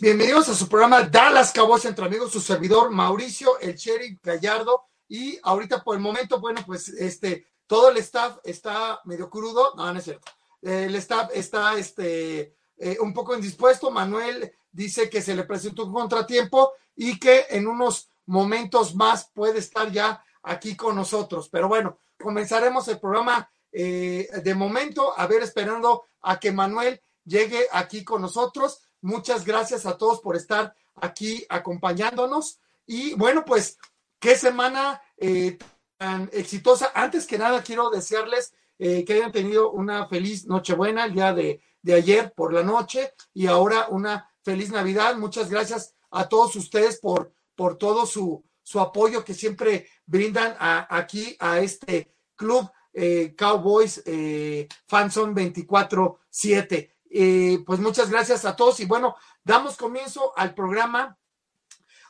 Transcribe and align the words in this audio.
Bienvenidos 0.00 0.48
a 0.48 0.54
su 0.54 0.68
programa 0.68 1.02
Dallas 1.02 1.52
Cowboys 1.52 1.84
entre 1.84 2.04
amigos, 2.04 2.32
su 2.32 2.40
servidor 2.40 2.90
Mauricio, 2.90 3.58
el 3.60 3.76
Cherry 3.76 4.18
Gallardo. 4.22 4.84
Y 5.08 5.38
ahorita 5.42 5.84
por 5.84 5.96
el 5.96 6.02
momento, 6.02 6.40
bueno, 6.40 6.62
pues 6.66 6.88
este, 6.88 7.46
todo 7.66 7.90
el 7.90 7.96
staff 7.98 8.38
está 8.44 9.00
medio 9.04 9.30
crudo. 9.30 9.74
No, 9.76 9.92
no 9.92 9.98
es 9.98 10.04
cierto. 10.04 10.30
El 10.62 10.94
staff 10.96 11.30
está 11.32 11.78
este, 11.78 12.56
eh, 12.76 12.98
un 13.00 13.14
poco 13.14 13.34
indispuesto. 13.34 13.90
Manuel 13.90 14.52
dice 14.72 15.08
que 15.08 15.22
se 15.22 15.34
le 15.34 15.44
presentó 15.44 15.84
un 15.84 15.92
contratiempo 15.92 16.72
y 16.96 17.18
que 17.18 17.46
en 17.50 17.68
unos 17.68 18.10
momentos 18.26 18.94
más 18.94 19.30
puede 19.32 19.60
estar 19.60 19.92
ya 19.92 20.22
aquí 20.42 20.76
con 20.76 20.96
nosotros. 20.96 21.48
Pero 21.48 21.68
bueno, 21.68 21.98
comenzaremos 22.18 22.88
el 22.88 22.98
programa 22.98 23.48
eh, 23.70 24.28
de 24.42 24.54
momento, 24.54 25.16
a 25.16 25.26
ver, 25.26 25.42
esperando 25.42 26.04
a 26.22 26.40
que 26.40 26.50
Manuel 26.50 27.00
llegue 27.24 27.66
aquí 27.70 28.02
con 28.02 28.22
nosotros. 28.22 28.80
Muchas 29.00 29.44
gracias 29.44 29.86
a 29.86 29.96
todos 29.96 30.20
por 30.20 30.36
estar 30.36 30.74
aquí 30.96 31.44
acompañándonos. 31.48 32.60
Y 32.86 33.14
bueno, 33.14 33.44
pues, 33.44 33.78
qué 34.18 34.36
semana 34.36 35.00
eh, 35.16 35.58
tan 35.96 36.30
exitosa. 36.32 36.90
Antes 36.94 37.26
que 37.26 37.38
nada, 37.38 37.62
quiero 37.62 37.90
desearles 37.90 38.54
eh, 38.78 39.04
que 39.04 39.14
hayan 39.14 39.32
tenido 39.32 39.70
una 39.70 40.06
feliz 40.08 40.46
Nochebuena 40.46 41.04
el 41.04 41.14
día 41.14 41.32
de, 41.32 41.60
de 41.82 41.94
ayer 41.94 42.32
por 42.34 42.52
la 42.52 42.62
noche 42.62 43.12
y 43.34 43.46
ahora 43.46 43.88
una 43.88 44.30
feliz 44.42 44.70
Navidad. 44.70 45.16
Muchas 45.16 45.50
gracias 45.50 45.94
a 46.10 46.28
todos 46.28 46.56
ustedes 46.56 46.98
por, 47.00 47.32
por 47.54 47.76
todo 47.76 48.06
su, 48.06 48.44
su 48.62 48.80
apoyo 48.80 49.24
que 49.24 49.34
siempre 49.34 49.88
brindan 50.06 50.56
a, 50.58 50.86
aquí 50.96 51.36
a 51.40 51.60
este 51.60 52.14
club 52.36 52.70
eh, 52.92 53.34
Cowboys 53.36 54.02
eh, 54.06 54.68
Fanson 54.86 55.34
24-7. 55.34 56.90
Eh, 57.10 57.62
pues 57.66 57.80
muchas 57.80 58.10
gracias 58.10 58.44
a 58.44 58.54
todos 58.54 58.80
y 58.80 58.84
bueno, 58.84 59.16
damos 59.42 59.76
comienzo 59.76 60.32
al 60.36 60.54
programa. 60.54 61.16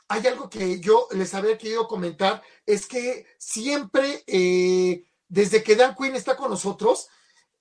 Hay 0.07 0.25
algo 0.27 0.49
que 0.49 0.79
yo 0.79 1.07
les 1.11 1.33
había 1.33 1.57
querido 1.57 1.87
comentar, 1.87 2.41
es 2.65 2.87
que 2.87 3.27
siempre, 3.37 4.23
eh, 4.25 5.03
desde 5.27 5.61
que 5.63 5.75
Dan 5.75 5.95
Quinn 5.95 6.15
está 6.15 6.35
con 6.35 6.49
nosotros, 6.49 7.09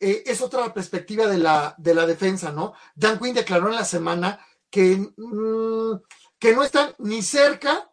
eh, 0.01 0.23
es 0.27 0.41
otra 0.41 0.73
perspectiva 0.73 1.27
de 1.27 1.39
la, 1.39 1.75
de 1.77 1.95
la 1.95 2.07
defensa, 2.07 2.51
¿no? 2.51 2.73
Dan 2.95 3.19
Quinn 3.19 3.35
declaró 3.35 3.69
en 3.69 3.75
la 3.75 3.85
semana 3.85 4.41
que, 4.71 4.97
mmm, 5.17 6.01
que 6.39 6.55
no 6.55 6.63
están 6.63 6.95
ni 6.99 7.23
cerca 7.23 7.88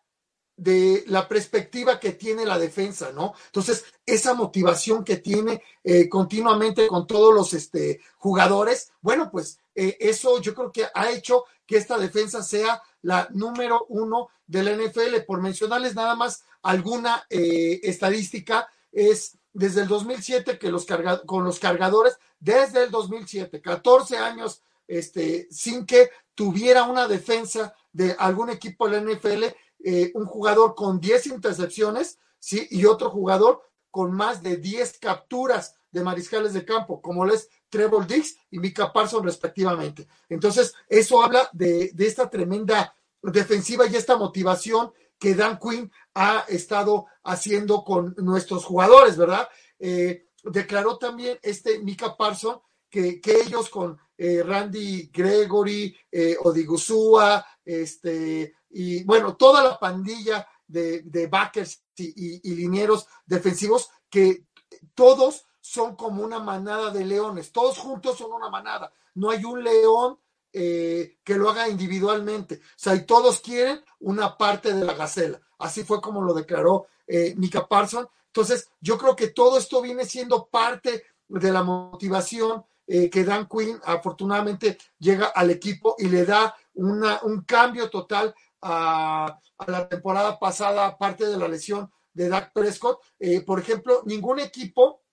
de 0.58 1.04
la 1.08 1.28
perspectiva 1.28 2.00
que 2.00 2.14
tiene 2.14 2.46
la 2.46 2.58
defensa, 2.58 3.12
¿no? 3.12 3.34
Entonces, 3.48 3.86
esa 4.06 4.34
motivación 4.34 5.04
que 5.04 5.18
tiene 5.18 5.62
eh, 5.84 6.08
continuamente 6.08 6.88
con 6.88 7.06
todos 7.06 7.34
los 7.34 7.54
este, 7.54 8.00
jugadores, 8.18 8.92
bueno, 9.02 9.30
pues 9.30 9.60
eh, 9.76 9.98
eso 10.00 10.40
yo 10.40 10.56
creo 10.56 10.72
que 10.72 10.88
ha 10.94 11.12
hecho 11.12 11.44
que 11.66 11.78
esta 11.78 11.98
defensa 11.98 12.42
sea 12.42 12.82
la 13.02 13.28
número 13.32 13.86
uno 13.90 14.30
de 14.48 14.64
la 14.64 14.72
NFL. 14.72 15.22
Por 15.28 15.42
mencionarles 15.42 15.96
nada 15.96 16.16
más 16.16 16.46
alguna 16.62 17.26
eh, 17.30 17.82
estadística, 17.84 18.70
es 18.92 19.38
desde 19.52 19.82
el 19.82 19.88
2007 19.88 20.58
que 20.58 20.70
los 20.70 20.86
con 21.26 21.44
los 21.44 21.60
cargadores, 21.60 22.18
desde 22.40 22.84
el 22.84 22.92
2007, 22.92 23.62
14 23.62 24.18
años 24.18 24.62
este, 24.88 25.48
sin 25.50 25.86
que 25.86 26.10
tuviera 26.36 26.84
una 26.84 27.08
defensa 27.08 27.74
de 27.92 28.16
algún 28.20 28.50
equipo 28.50 28.88
de 28.88 29.02
la 29.02 29.12
NFL 29.12 29.46
eh, 29.84 30.12
un 30.14 30.26
jugador 30.26 30.76
con 30.76 31.00
10 31.00 31.28
intercepciones, 31.28 32.20
¿sí? 32.40 32.68
Y 32.72 32.86
otro 32.86 33.10
jugador 33.10 33.62
con 33.92 34.12
más 34.12 34.44
de 34.44 34.58
10 34.58 35.00
capturas 35.00 35.76
de 35.92 36.04
mariscales 36.04 36.54
de 36.54 36.66
campo, 36.66 37.02
como 37.02 37.26
lo 37.26 37.34
es 37.34 37.50
Trevor 37.70 38.06
Dix 38.06 38.38
y 38.52 38.60
Mika 38.60 38.92
Parson 38.92 39.24
respectivamente. 39.24 40.08
Entonces, 40.28 40.74
eso 40.90 41.24
habla 41.24 41.50
de, 41.54 41.92
de 41.94 42.08
esta 42.08 42.30
tremenda 42.30 42.96
defensiva 43.22 43.88
y 43.88 43.96
esta 43.96 44.18
motivación 44.18 44.92
que 45.18 45.34
Dan 45.34 45.60
Quinn 45.60 45.92
ha 46.14 46.46
estado 46.50 47.06
haciendo 47.24 47.84
con 47.84 48.14
nuestros 48.18 48.66
jugadores, 48.66 49.18
¿verdad? 49.18 49.48
Eh, 49.80 50.28
declaró 50.44 50.98
también 50.98 51.40
este 51.42 51.80
Mika 51.80 52.16
Parson 52.16 52.60
que, 52.90 53.20
que 53.20 53.42
ellos 53.42 53.70
con 53.70 53.98
eh, 54.18 54.44
Randy 54.44 55.10
Gregory, 55.14 55.96
eh, 56.12 56.38
Odigusua, 56.44 57.46
este, 57.64 58.54
y 58.78 59.06
bueno, 59.06 59.38
toda 59.38 59.64
la 59.64 59.80
pandilla 59.80 60.46
de, 60.68 61.02
de 61.04 61.28
backers 61.28 61.82
y, 61.96 62.42
y, 62.44 62.56
linieros 62.56 63.08
defensivos 63.26 63.90
que 64.10 64.48
todos 64.94 65.46
son 65.62 65.96
como 65.96 66.22
una 66.22 66.40
manada 66.40 66.92
de 66.92 67.06
leones, 67.06 67.54
todos 67.54 67.78
juntos 67.78 68.18
son 68.18 68.34
una 68.34 68.50
manada, 68.50 68.92
no 69.14 69.30
hay 69.30 69.46
un 69.46 69.64
león 69.64 70.20
eh, 70.52 71.20
que 71.24 71.36
lo 71.36 71.50
haga 71.50 71.70
individualmente, 71.70 72.56
o 72.56 72.60
sea, 72.76 72.96
y 72.96 73.06
todos 73.06 73.40
quieren 73.40 73.82
una 74.02 74.38
parte 74.38 74.74
de 74.74 74.84
la 74.84 74.94
gacela, 74.94 75.40
así 75.58 75.86
fue 75.86 76.02
como 76.02 76.22
lo 76.22 76.34
declaró 76.34 76.88
eh, 77.08 77.34
Mika 77.38 77.70
Parson, 77.70 78.06
entonces 78.28 78.70
yo 78.82 78.98
creo 78.98 79.16
que 79.16 79.30
todo 79.30 79.58
esto 79.58 79.82
viene 79.82 80.04
siendo 80.04 80.48
parte 80.48 81.06
de 81.30 81.52
la 81.54 81.64
motivación 81.64 82.66
eh, 82.88 83.10
que 83.10 83.24
Dan 83.24 83.48
Quinn 83.48 83.80
afortunadamente 83.84 84.78
llega 85.00 85.28
al 85.28 85.50
equipo 85.50 85.96
y 85.98 86.08
le 86.08 86.26
da 86.26 86.56
una, 86.76 87.20
un 87.24 87.42
cambio 87.42 87.90
total 87.90 88.36
a, 88.66 89.40
a, 89.58 89.72
la 89.72 89.88
temporada 89.88 90.40
pasada, 90.40 90.88
aparte 90.88 91.28
de 91.28 91.38
la 91.38 91.48
lesión 91.48 91.92
de 92.14 92.30
Dak 92.30 92.52
Prescott. 92.52 93.00
Eh, 93.20 93.42
por 93.42 93.60
ejemplo, 93.60 94.02
ningún 94.06 94.40
equipo, 94.40 95.04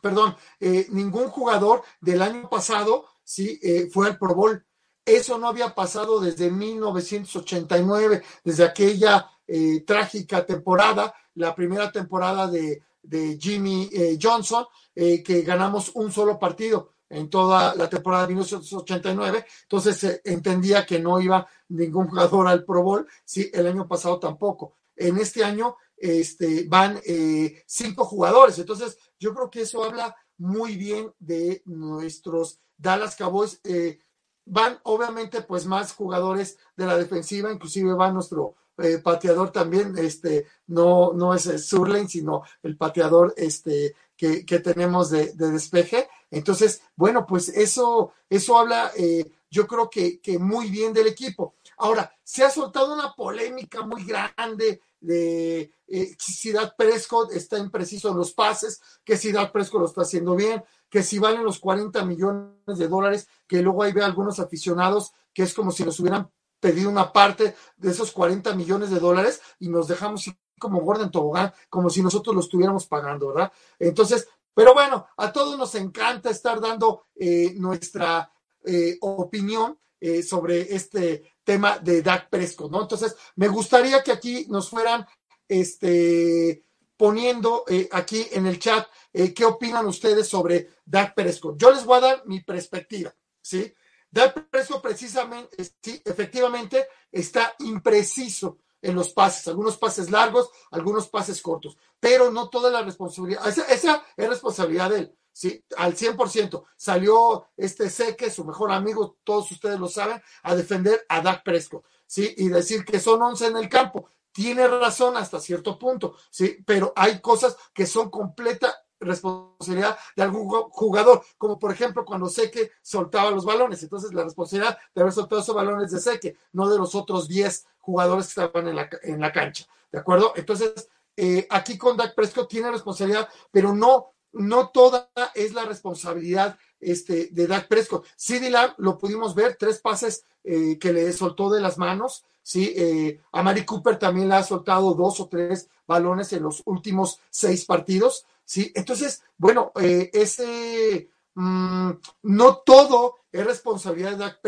perdón, 0.00 0.36
eh, 0.60 0.86
ningún 0.90 1.28
jugador 1.28 1.82
del 2.00 2.22
año 2.22 2.48
pasado 2.48 3.06
sí, 3.24 3.58
eh, 3.62 3.88
fue 3.92 4.06
al 4.06 4.18
Pro 4.18 4.34
Bowl. 4.34 4.64
Eso 5.04 5.36
no 5.36 5.48
había 5.48 5.74
pasado 5.74 6.20
desde 6.20 6.50
1989, 6.50 8.22
desde 8.44 8.64
aquella 8.64 9.28
eh, 9.48 9.82
trágica 9.84 10.46
temporada, 10.46 11.12
la 11.34 11.54
primera 11.56 11.90
temporada 11.90 12.46
de, 12.46 12.82
de 13.02 13.36
Jimmy 13.40 13.90
eh, 13.92 14.16
Johnson, 14.20 14.64
que 14.94 15.40
ganamos 15.40 15.90
un 15.94 16.12
solo 16.12 16.38
partido 16.38 16.92
en 17.12 17.28
toda 17.28 17.74
la 17.74 17.88
temporada 17.88 18.22
de 18.22 18.28
1989, 18.28 19.46
entonces 19.62 19.96
se 19.96 20.10
eh, 20.14 20.20
entendía 20.24 20.86
que 20.86 20.98
no 20.98 21.20
iba 21.20 21.46
ningún 21.68 22.08
jugador 22.08 22.48
al 22.48 22.64
Pro 22.64 22.82
Bowl, 22.82 23.06
sí, 23.24 23.50
el 23.52 23.66
año 23.66 23.86
pasado 23.86 24.18
tampoco. 24.18 24.76
En 24.96 25.18
este 25.18 25.44
año 25.44 25.76
este, 25.96 26.66
van 26.68 27.00
eh, 27.04 27.62
cinco 27.66 28.04
jugadores, 28.04 28.58
entonces 28.58 28.96
yo 29.18 29.34
creo 29.34 29.50
que 29.50 29.62
eso 29.62 29.84
habla 29.84 30.16
muy 30.38 30.76
bien 30.76 31.12
de 31.18 31.62
nuestros 31.66 32.58
Dallas 32.76 33.14
Cowboys. 33.14 33.60
Eh, 33.64 33.98
van 34.44 34.78
obviamente 34.84 35.42
pues 35.42 35.66
más 35.66 35.92
jugadores 35.92 36.58
de 36.76 36.86
la 36.86 36.96
defensiva, 36.96 37.52
inclusive 37.52 37.94
va 37.94 38.10
nuestro 38.10 38.56
eh, 38.78 38.98
pateador 38.98 39.50
también, 39.50 39.96
este, 39.98 40.46
no, 40.66 41.12
no 41.12 41.34
es 41.34 41.46
el 41.46 41.58
Surlane, 41.58 42.08
sino 42.08 42.42
el 42.62 42.76
pateador 42.76 43.34
este, 43.36 43.94
que, 44.16 44.44
que 44.46 44.58
tenemos 44.60 45.10
de, 45.10 45.32
despeje. 45.34 46.08
Entonces, 46.32 46.82
bueno, 46.96 47.26
pues 47.26 47.50
eso, 47.50 48.12
eso 48.28 48.58
habla, 48.58 48.90
eh, 48.96 49.30
yo 49.50 49.66
creo 49.66 49.88
que, 49.88 50.20
que 50.20 50.38
muy 50.38 50.70
bien 50.70 50.92
del 50.92 51.06
equipo. 51.06 51.54
Ahora, 51.76 52.12
se 52.24 52.42
ha 52.42 52.50
soltado 52.50 52.94
una 52.94 53.12
polémica 53.14 53.82
muy 53.82 54.04
grande 54.04 54.80
de 54.98 55.72
eh, 55.86 56.16
si 56.18 56.52
Dak 56.52 56.74
Prescott 56.76 57.32
está 57.32 57.58
impreciso 57.58 58.08
en 58.10 58.16
los 58.16 58.32
pases, 58.32 58.80
que 59.04 59.18
si 59.18 59.30
Dak 59.30 59.52
Prescott 59.52 59.80
lo 59.80 59.86
está 59.86 60.02
haciendo 60.02 60.34
bien, 60.34 60.64
que 60.88 61.02
si 61.02 61.18
valen 61.18 61.44
los 61.44 61.58
40 61.58 62.04
millones 62.06 62.78
de 62.78 62.88
dólares, 62.88 63.28
que 63.46 63.60
luego 63.60 63.82
ahí 63.82 63.92
ve 63.92 64.02
algunos 64.02 64.40
aficionados 64.40 65.12
que 65.34 65.42
es 65.42 65.52
como 65.52 65.70
si 65.70 65.84
nos 65.84 66.00
hubieran 66.00 66.30
pedido 66.60 66.88
una 66.88 67.12
parte 67.12 67.56
de 67.76 67.90
esos 67.90 68.12
40 68.12 68.54
millones 68.54 68.90
de 68.90 69.00
dólares 69.00 69.42
y 69.58 69.68
nos 69.68 69.88
dejamos 69.88 70.30
como 70.58 70.80
Gordon 70.80 71.10
Tobogán, 71.10 71.52
como 71.68 71.90
si 71.90 72.02
nosotros 72.02 72.34
lo 72.34 72.40
estuviéramos 72.40 72.86
pagando, 72.86 73.28
¿verdad? 73.28 73.52
Entonces, 73.78 74.28
pero 74.54 74.74
bueno, 74.74 75.06
a 75.16 75.32
todos 75.32 75.58
nos 75.58 75.74
encanta 75.74 76.30
estar 76.30 76.60
dando 76.60 77.06
eh, 77.14 77.54
nuestra 77.56 78.32
eh, 78.64 78.96
opinión 79.00 79.78
eh, 79.98 80.22
sobre 80.22 80.74
este 80.74 81.34
tema 81.42 81.78
de 81.78 82.00
Dak 82.00 82.28
Prescott, 82.30 82.70
¿no? 82.70 82.82
Entonces, 82.82 83.16
me 83.36 83.48
gustaría 83.48 84.02
que 84.02 84.12
aquí 84.12 84.46
nos 84.48 84.68
fueran 84.68 85.04
este, 85.48 86.64
poniendo 86.96 87.64
eh, 87.68 87.88
aquí 87.90 88.26
en 88.30 88.46
el 88.46 88.58
chat 88.58 88.86
qué 89.12 89.44
opinan 89.44 89.86
ustedes 89.86 90.28
sobre 90.28 90.70
Dak 90.84 91.14
Prescott. 91.14 91.56
Yo 91.58 91.70
les 91.70 91.84
voy 91.84 91.98
a 91.98 92.00
dar 92.00 92.26
mi 92.26 92.40
perspectiva, 92.40 93.14
¿sí? 93.40 93.74
Dak 94.10 94.48
Prescott 94.48 94.80
precisamente, 94.82 95.56
sí, 95.82 96.00
efectivamente, 96.04 96.86
está 97.10 97.54
impreciso 97.58 98.58
en 98.82 98.94
los 98.96 99.10
pases, 99.10 99.46
algunos 99.48 99.78
pases 99.78 100.10
largos, 100.10 100.50
algunos 100.70 101.08
pases 101.08 101.40
cortos, 101.40 101.78
pero 102.00 102.30
no 102.30 102.48
toda 102.50 102.70
la 102.70 102.82
responsabilidad, 102.82 103.48
esa, 103.48 103.64
esa 103.66 104.04
es 104.16 104.28
responsabilidad 104.28 104.90
de 104.90 104.98
él, 104.98 105.16
sí, 105.32 105.64
al 105.76 105.96
100%. 105.96 106.64
Salió 106.76 107.46
este 107.56 107.88
Seque, 107.88 108.30
su 108.30 108.44
mejor 108.44 108.72
amigo, 108.72 109.16
todos 109.24 109.50
ustedes 109.52 109.78
lo 109.78 109.88
saben, 109.88 110.20
a 110.42 110.54
defender 110.54 111.06
a 111.08 111.20
Dak 111.20 111.44
Prescott, 111.44 111.84
sí, 112.06 112.34
y 112.36 112.48
decir 112.48 112.84
que 112.84 113.00
son 113.00 113.22
11 113.22 113.46
en 113.46 113.56
el 113.56 113.68
campo. 113.68 114.08
Tiene 114.32 114.66
razón 114.66 115.16
hasta 115.16 115.38
cierto 115.38 115.78
punto, 115.78 116.16
sí, 116.30 116.58
pero 116.66 116.92
hay 116.96 117.20
cosas 117.20 117.56
que 117.72 117.86
son 117.86 118.10
completa, 118.10 118.81
responsabilidad 119.02 119.98
de 120.16 120.22
algún 120.22 120.48
jugador, 120.70 121.22
como 121.38 121.58
por 121.58 121.72
ejemplo 121.72 122.04
cuando 122.04 122.28
Seque 122.28 122.72
soltaba 122.80 123.30
los 123.30 123.44
balones. 123.44 123.82
Entonces, 123.82 124.12
la 124.14 124.24
responsabilidad 124.24 124.78
de 124.94 125.00
haber 125.00 125.12
soltado 125.12 125.42
esos 125.42 125.54
balones 125.54 125.90
de 125.90 126.00
Seque, 126.00 126.36
no 126.52 126.68
de 126.68 126.78
los 126.78 126.94
otros 126.94 127.28
10 127.28 127.66
jugadores 127.80 128.26
que 128.26 128.40
estaban 128.40 128.68
en 128.68 128.76
la, 128.76 128.88
en 129.02 129.20
la 129.20 129.32
cancha. 129.32 129.66
¿De 129.90 129.98
acuerdo? 129.98 130.32
Entonces, 130.36 130.88
eh, 131.16 131.46
aquí 131.50 131.76
con 131.76 131.96
Dak 131.96 132.14
Prescott 132.14 132.48
tiene 132.48 132.70
responsabilidad, 132.70 133.28
pero 133.50 133.74
no, 133.74 134.12
no 134.32 134.68
toda 134.68 135.10
es 135.34 135.52
la 135.52 135.64
responsabilidad 135.64 136.58
este, 136.80 137.28
de 137.30 137.46
Dak 137.46 137.68
Prescott. 137.68 138.06
CD 138.16 138.50
Lamb 138.50 138.74
lo 138.78 138.98
pudimos 138.98 139.34
ver, 139.34 139.56
tres 139.58 139.80
pases 139.80 140.24
eh, 140.44 140.78
que 140.78 140.92
le 140.92 141.12
soltó 141.12 141.50
de 141.50 141.60
las 141.60 141.78
manos. 141.78 142.24
Sí, 142.42 142.72
eh, 142.76 143.20
a 143.30 143.42
Mari 143.42 143.64
Cooper 143.64 143.98
también 143.98 144.28
le 144.28 144.34
ha 144.34 144.42
soltado 144.42 144.94
dos 144.94 145.20
o 145.20 145.28
tres 145.28 145.68
balones 145.86 146.32
en 146.32 146.42
los 146.42 146.62
últimos 146.64 147.20
seis 147.30 147.64
partidos. 147.64 148.26
Sí, 148.44 148.72
entonces, 148.74 149.22
bueno, 149.36 149.72
eh, 149.80 150.10
ese 150.12 151.10
mm, 151.34 151.90
no 152.22 152.56
todo 152.58 153.16
es 153.30 153.46
responsabilidad 153.46 154.12
de 154.12 154.16
Dak. 154.18 154.40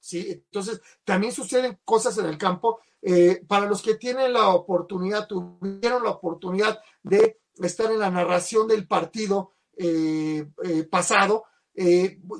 Sí, 0.00 0.26
entonces 0.30 0.80
también 1.04 1.32
suceden 1.32 1.78
cosas 1.84 2.18
en 2.18 2.26
el 2.26 2.38
campo. 2.38 2.80
para 3.48 3.66
los 3.66 3.82
que 3.82 3.94
tienen 3.96 4.32
la 4.32 4.50
oportunidad, 4.50 5.26
tuvieron 5.26 6.04
la 6.04 6.10
oportunidad 6.10 6.80
de 7.02 7.40
estar 7.60 7.90
en 7.90 7.98
la 7.98 8.10
narración 8.10 8.68
del 8.68 8.86
partido 8.86 9.54
pasado, 10.88 11.44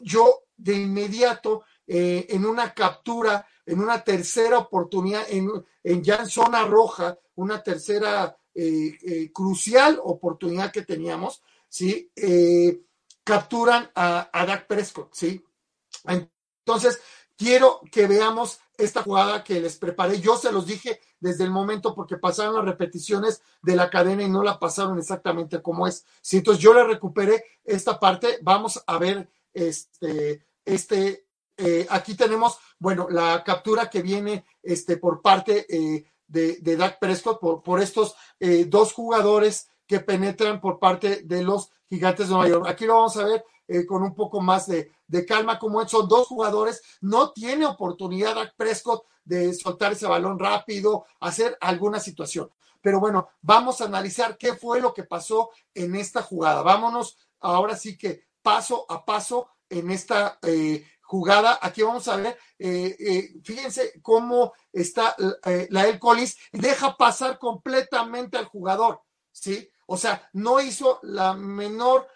yo 0.02 0.44
de 0.56 0.74
inmediato 0.74 1.64
en 1.86 2.46
una 2.46 2.72
captura 2.74 3.44
en 3.66 3.80
una 3.80 4.02
tercera 4.02 4.58
oportunidad, 4.58 5.24
en 5.28 6.02
ya 6.02 6.16
en 6.16 6.26
zona 6.26 6.64
roja, 6.64 7.18
una 7.34 7.62
tercera 7.62 8.36
eh, 8.54 8.98
eh, 9.02 9.32
crucial 9.32 9.98
oportunidad 10.04 10.70
que 10.70 10.82
teníamos, 10.82 11.42
¿sí? 11.68 12.10
Eh, 12.14 12.82
capturan 13.24 13.90
a, 13.94 14.28
a 14.30 14.44
Dak 14.44 14.66
Prescott, 14.66 15.14
¿sí? 15.14 15.42
Entonces, 16.04 17.00
quiero 17.36 17.80
que 17.90 18.06
veamos 18.06 18.58
esta 18.76 19.02
jugada 19.02 19.42
que 19.42 19.58
les 19.58 19.78
preparé. 19.78 20.20
Yo 20.20 20.36
se 20.36 20.52
los 20.52 20.66
dije 20.66 21.00
desde 21.18 21.44
el 21.44 21.50
momento 21.50 21.94
porque 21.94 22.18
pasaron 22.18 22.56
las 22.56 22.64
repeticiones 22.66 23.40
de 23.62 23.74
la 23.74 23.88
cadena 23.88 24.22
y 24.22 24.28
no 24.28 24.42
la 24.42 24.58
pasaron 24.58 24.98
exactamente 24.98 25.62
como 25.62 25.86
es. 25.86 26.04
Sí, 26.20 26.38
entonces 26.38 26.62
yo 26.62 26.74
le 26.74 26.84
recuperé 26.84 27.44
esta 27.64 27.98
parte. 27.98 28.38
Vamos 28.42 28.82
a 28.86 28.98
ver 28.98 29.30
este, 29.54 30.44
este, 30.64 31.26
aquí 31.88 32.16
tenemos, 32.16 32.58
bueno, 32.78 33.06
la 33.08 33.42
captura 33.44 33.88
que 33.88 34.02
viene 34.02 34.44
este, 34.62 34.96
por 34.96 35.22
parte 35.22 35.66
de, 36.32 36.76
Dak 36.76 36.98
Prescott 36.98 37.40
por, 37.40 37.62
por 37.62 37.80
estos 37.80 38.14
eh, 38.40 38.64
dos 38.66 38.92
jugadores 38.92 39.68
que 39.86 40.00
penetran 40.00 40.60
por 40.60 40.78
parte 40.78 41.22
de 41.24 41.42
los 41.42 41.70
gigantes 41.88 42.28
de 42.28 42.34
Nueva 42.34 42.48
York. 42.48 42.66
Aquí 42.68 42.86
lo 42.86 42.94
vamos 42.94 43.16
a 43.16 43.24
ver 43.24 43.44
con 43.88 44.02
un 44.02 44.14
poco 44.14 44.40
más 44.40 44.66
de, 44.66 44.92
de 45.06 45.24
calma, 45.24 45.58
como 45.58 45.86
son 45.88 46.08
dos 46.08 46.26
jugadores, 46.26 46.82
no 47.00 47.32
tiene 47.32 47.64
oportunidad 47.64 48.34
Dak 48.34 48.54
Prescott 48.56 49.04
de 49.24 49.54
soltar 49.54 49.92
ese 49.92 50.06
balón 50.06 50.38
rápido, 50.38 51.06
hacer 51.20 51.56
alguna 51.60 52.00
situación. 52.00 52.50
Pero 52.80 52.98
bueno, 52.98 53.28
vamos 53.40 53.80
a 53.80 53.84
analizar 53.84 54.36
qué 54.36 54.54
fue 54.54 54.80
lo 54.80 54.92
que 54.92 55.04
pasó 55.04 55.50
en 55.74 55.94
esta 55.94 56.22
jugada. 56.22 56.62
Vámonos 56.62 57.16
ahora 57.40 57.76
sí 57.76 57.96
que 57.96 58.24
paso 58.42 58.84
a 58.88 59.04
paso 59.04 59.48
en 59.68 59.90
esta 59.90 60.38
eh, 60.42 60.84
jugada. 61.12 61.58
Aquí 61.60 61.82
vamos 61.82 62.08
a 62.08 62.16
ver, 62.16 62.38
eh, 62.58 62.96
eh, 62.98 63.34
fíjense 63.44 64.00
cómo 64.00 64.54
está 64.72 65.14
eh, 65.44 65.68
la 65.68 65.86
El 65.86 65.98
Collins, 65.98 66.38
deja 66.52 66.96
pasar 66.96 67.38
completamente 67.38 68.38
al 68.38 68.46
jugador, 68.46 69.02
¿sí? 69.30 69.68
O 69.86 69.98
sea, 69.98 70.26
no 70.32 70.58
hizo 70.58 71.00
la 71.02 71.34
menor, 71.34 72.08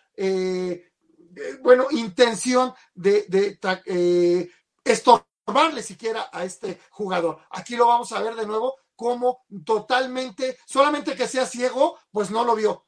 bueno, 1.61 1.89
intención 1.91 2.73
de, 2.95 3.27
de 3.29 4.51
estorbarle 4.83 5.83
siquiera 5.83 6.31
a 6.33 6.45
este 6.45 6.81
jugador. 6.89 7.41
Aquí 7.51 7.77
lo 7.77 7.89
vamos 7.89 8.13
a 8.13 8.23
ver 8.23 8.35
de 8.35 8.47
nuevo, 8.47 8.77
como 8.95 9.45
totalmente, 9.67 10.57
solamente 10.65 11.15
que 11.15 11.29
sea 11.29 11.45
ciego, 11.45 11.99
pues 12.11 12.31
no 12.31 12.45
lo 12.45 12.55
vio. 12.55 12.86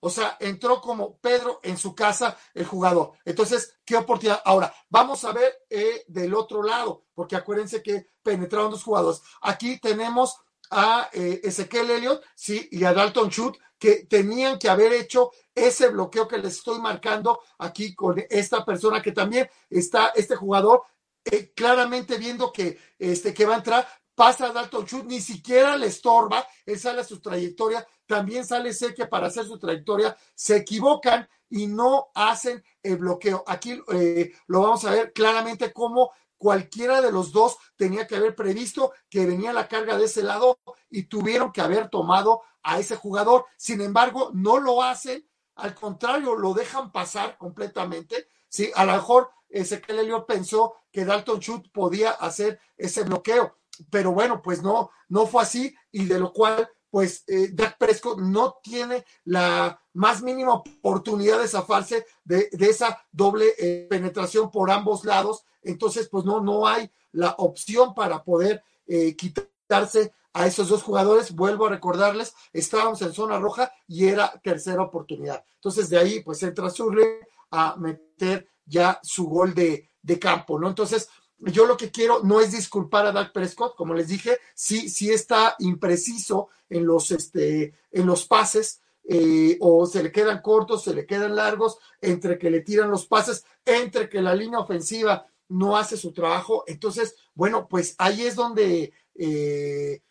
O 0.00 0.10
sea, 0.10 0.36
entró 0.40 0.80
como 0.80 1.18
Pedro 1.18 1.60
en 1.62 1.76
su 1.76 1.94
casa 1.94 2.36
el 2.54 2.66
jugador. 2.66 3.12
Entonces, 3.24 3.78
qué 3.84 3.96
oportunidad. 3.96 4.42
Ahora, 4.44 4.74
vamos 4.88 5.24
a 5.24 5.32
ver 5.32 5.52
eh, 5.68 6.04
del 6.08 6.34
otro 6.34 6.62
lado, 6.62 7.04
porque 7.14 7.36
acuérdense 7.36 7.82
que 7.82 8.08
penetraron 8.22 8.70
dos 8.70 8.82
jugadores. 8.82 9.22
Aquí 9.42 9.78
tenemos 9.78 10.36
a 10.70 11.10
eh, 11.12 11.40
Ezequiel 11.44 11.90
Elliott, 11.90 12.24
sí, 12.34 12.68
y 12.70 12.84
a 12.84 12.92
Dalton 12.92 13.30
Schut, 13.30 13.58
que 13.78 14.06
tenían 14.06 14.58
que 14.58 14.68
haber 14.68 14.92
hecho 14.92 15.30
ese 15.54 15.88
bloqueo 15.88 16.28
que 16.28 16.38
les 16.38 16.56
estoy 16.56 16.78
marcando 16.78 17.40
aquí 17.58 17.94
con 17.94 18.22
esta 18.28 18.64
persona 18.64 19.02
que 19.02 19.12
también 19.12 19.48
está, 19.68 20.12
este 20.14 20.36
jugador, 20.36 20.84
eh, 21.24 21.52
claramente 21.54 22.16
viendo 22.16 22.52
que, 22.52 22.78
este, 22.98 23.34
que 23.34 23.46
va 23.46 23.54
a 23.54 23.58
entrar, 23.58 23.88
pasa 24.20 24.48
a 24.48 24.52
Dalton 24.52 24.84
Schut, 24.84 25.06
ni 25.06 25.18
siquiera 25.18 25.78
le 25.78 25.86
estorba, 25.86 26.46
él 26.66 26.78
sale 26.78 27.00
a 27.00 27.04
su 27.04 27.22
trayectoria, 27.22 27.86
también 28.04 28.44
sale 28.44 28.70
que 28.94 29.06
para 29.06 29.28
hacer 29.28 29.46
su 29.46 29.58
trayectoria, 29.58 30.14
se 30.34 30.56
equivocan 30.56 31.26
y 31.48 31.66
no 31.68 32.10
hacen 32.14 32.62
el 32.82 32.98
bloqueo. 32.98 33.42
Aquí 33.46 33.80
eh, 33.90 34.30
lo 34.46 34.60
vamos 34.60 34.84
a 34.84 34.90
ver 34.90 35.14
claramente 35.14 35.72
cómo 35.72 36.10
cualquiera 36.36 37.00
de 37.00 37.10
los 37.10 37.32
dos 37.32 37.56
tenía 37.76 38.06
que 38.06 38.16
haber 38.16 38.34
previsto 38.34 38.92
que 39.08 39.24
venía 39.24 39.54
la 39.54 39.68
carga 39.68 39.96
de 39.96 40.04
ese 40.04 40.22
lado 40.22 40.58
y 40.90 41.04
tuvieron 41.04 41.50
que 41.50 41.62
haber 41.62 41.88
tomado 41.88 42.42
a 42.62 42.78
ese 42.78 42.96
jugador. 42.96 43.46
Sin 43.56 43.80
embargo, 43.80 44.32
no 44.34 44.60
lo 44.60 44.82
hacen, 44.82 45.26
al 45.54 45.74
contrario, 45.74 46.34
lo 46.34 46.52
dejan 46.52 46.92
pasar 46.92 47.38
completamente. 47.38 48.28
Sí, 48.50 48.70
a 48.74 48.84
lo 48.84 48.92
mejor 48.92 49.30
Ezequiel 49.48 50.00
Elliott 50.00 50.26
pensó 50.26 50.74
que 50.92 51.06
Dalton 51.06 51.40
Schut 51.40 51.72
podía 51.72 52.10
hacer 52.10 52.60
ese 52.76 53.02
bloqueo 53.04 53.59
pero 53.90 54.12
bueno, 54.12 54.42
pues 54.42 54.62
no, 54.62 54.90
no 55.08 55.26
fue 55.26 55.42
así 55.42 55.74
y 55.90 56.04
de 56.04 56.18
lo 56.18 56.32
cual 56.32 56.68
pues 56.90 57.24
eh, 57.28 57.50
Dak 57.52 57.78
Prescott 57.78 58.18
no 58.18 58.58
tiene 58.62 59.04
la 59.24 59.80
más 59.92 60.22
mínima 60.22 60.54
oportunidad 60.54 61.40
de 61.40 61.48
zafarse 61.48 62.04
de, 62.24 62.48
esa 62.58 63.00
doble 63.12 63.54
eh, 63.58 63.86
penetración 63.88 64.50
por 64.50 64.70
ambos 64.70 65.04
lados. 65.04 65.44
Entonces, 65.62 66.08
pues 66.08 66.24
no, 66.24 66.40
no 66.40 66.66
hay 66.66 66.90
la 67.12 67.36
opción 67.38 67.94
para 67.94 68.24
poder 68.24 68.62
eh, 68.86 69.14
quitarse 69.16 70.12
a 70.32 70.46
esos 70.46 70.68
dos 70.68 70.82
jugadores. 70.82 71.32
Vuelvo 71.32 71.66
a 71.66 71.70
recordarles, 71.70 72.34
estábamos 72.52 73.00
en 73.02 73.12
zona 73.12 73.38
roja 73.38 73.72
y 73.86 74.08
era 74.08 74.32
tercera 74.42 74.82
oportunidad. 74.82 75.44
Entonces, 75.54 75.88
de 75.90 75.98
ahí, 75.98 76.20
pues 76.20 76.42
entra 76.42 76.70
Surle 76.70 77.28
a 77.50 77.76
meter 77.76 78.48
ya 78.64 78.98
su 79.02 79.28
gol 79.28 79.54
de, 79.54 79.90
de 80.02 80.18
campo, 80.18 80.58
¿no? 80.58 80.68
Entonces, 80.68 81.08
yo 81.40 81.66
lo 81.66 81.76
que 81.76 81.90
quiero 81.90 82.22
no 82.22 82.40
es 82.40 82.52
disculpar 82.52 83.06
a 83.06 83.12
Dak 83.12 83.32
Prescott, 83.32 83.74
como 83.74 83.94
les 83.94 84.08
dije, 84.08 84.38
sí, 84.54 84.88
sí 84.88 85.10
está 85.10 85.56
impreciso 85.58 86.48
en 86.68 86.86
los, 86.86 87.10
este, 87.10 87.74
en 87.90 88.06
los 88.06 88.26
pases, 88.26 88.80
eh, 89.04 89.56
o 89.60 89.86
se 89.86 90.02
le 90.02 90.12
quedan 90.12 90.42
cortos, 90.42 90.84
se 90.84 90.94
le 90.94 91.06
quedan 91.06 91.34
largos, 91.34 91.78
entre 92.00 92.38
que 92.38 92.50
le 92.50 92.60
tiran 92.60 92.90
los 92.90 93.06
pases, 93.06 93.44
entre 93.64 94.08
que 94.08 94.20
la 94.20 94.34
línea 94.34 94.60
ofensiva 94.60 95.26
no 95.48 95.76
hace 95.76 95.96
su 95.96 96.12
trabajo. 96.12 96.64
Entonces, 96.66 97.16
bueno, 97.34 97.66
pues 97.66 97.94
ahí 97.98 98.22
es 98.22 98.36
donde, 98.36 98.92
eh, 99.14 100.02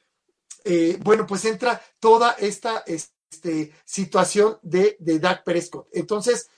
eh, 0.65 0.99
bueno, 1.01 1.25
pues 1.25 1.45
entra 1.45 1.81
toda 1.99 2.31
esta 2.31 2.83
este, 2.87 3.71
situación 3.85 4.57
de, 4.63 4.97
de 4.99 5.19
Dak 5.19 5.43
Prescott. 5.43 5.87
Entonces, 5.93 6.49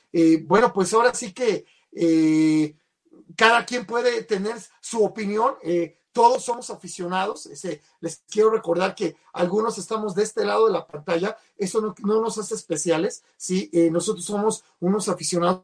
bueno, 0.45 0.73
pues 0.73 0.93
ahora 0.93 1.13
sí 1.13 1.33
que 1.33 1.65
cada 3.35 3.65
quien 3.65 3.85
puede 3.85 4.23
tener 4.23 4.55
su 4.79 5.03
opinión. 5.03 5.55
Eh, 5.63 5.97
todos 6.11 6.43
somos 6.43 6.69
aficionados. 6.69 7.49
les 7.99 8.23
quiero 8.29 8.49
recordar 8.49 8.95
que 8.95 9.15
algunos 9.33 9.77
estamos 9.77 10.13
de 10.15 10.23
este 10.23 10.45
lado 10.45 10.67
de 10.67 10.73
la 10.73 10.85
pantalla. 10.85 11.37
Eso 11.57 11.81
no, 11.81 12.21
nos 12.21 12.37
hace 12.37 12.55
especiales. 12.55 13.23
¿sí? 13.37 13.69
Eh, 13.73 13.89
nosotros 13.89 14.25
somos 14.25 14.63
unos 14.79 15.07
aficionados 15.09 15.63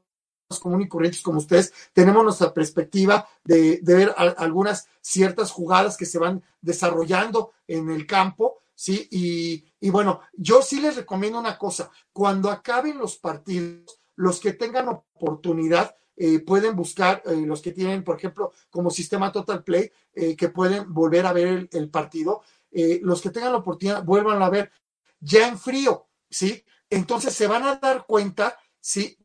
comunes 0.62 0.88
y 0.88 0.90
corrientes 0.90 1.22
como 1.22 1.40
ustedes. 1.40 1.74
Tenemos 1.92 2.24
nuestra 2.24 2.54
perspectiva 2.54 3.28
de, 3.44 3.82
ver 3.84 4.14
algunas 4.18 4.88
ciertas 5.02 5.52
jugadas 5.52 5.98
que 5.98 6.06
se 6.06 6.20
van 6.20 6.42
desarrollando 6.62 7.52
en 7.68 7.90
el 7.90 8.08
campo. 8.08 8.60
¿sí? 8.74 9.08
Y, 9.12 9.66
y 9.82 9.90
bueno, 9.90 10.22
yo 10.34 10.62
sí 10.62 10.80
les 10.80 10.96
recomiendo 10.96 11.40
una 11.40 11.58
cosa. 11.58 11.92
Cuando 12.14 12.50
acaben 12.50 12.98
los 12.98 13.18
partidos, 13.18 14.00
los 14.16 14.40
que 14.40 14.54
tengan 14.54 14.88
oportunidad, 14.88 15.96
eh, 16.20 16.40
pueden 16.40 16.76
buscar 16.76 17.22
eh, 17.26 17.36
los 17.46 17.62
que 17.62 17.72
tienen, 17.72 18.04
por 18.04 18.18
ejemplo, 18.18 18.52
como 18.72 18.90
sistema 18.90 19.32
Total 19.32 19.64
Play, 19.64 19.92
eh, 20.16 20.36
que 20.36 20.50
pueden 20.50 20.92
volver 20.92 21.28
a 21.28 21.34
ver 21.34 21.70
el, 21.72 21.90
partido. 21.92 22.42
los 22.72 23.22
que 23.22 23.30
tengan 23.30 23.52
la 23.52 23.60
oportunidad, 23.60 24.04
vuelvan 24.04 24.42
a 24.42 24.50
ver 24.50 24.72
ya 25.20 25.48
en 25.48 25.60
frío, 25.60 26.08
¿sí? 26.28 26.64
Entonces 26.90 27.34
se 27.34 27.46
van 27.46 27.64
a 27.64 27.76
dar 27.76 28.06
cuenta, 28.08 28.58
¿sí? 28.80 29.18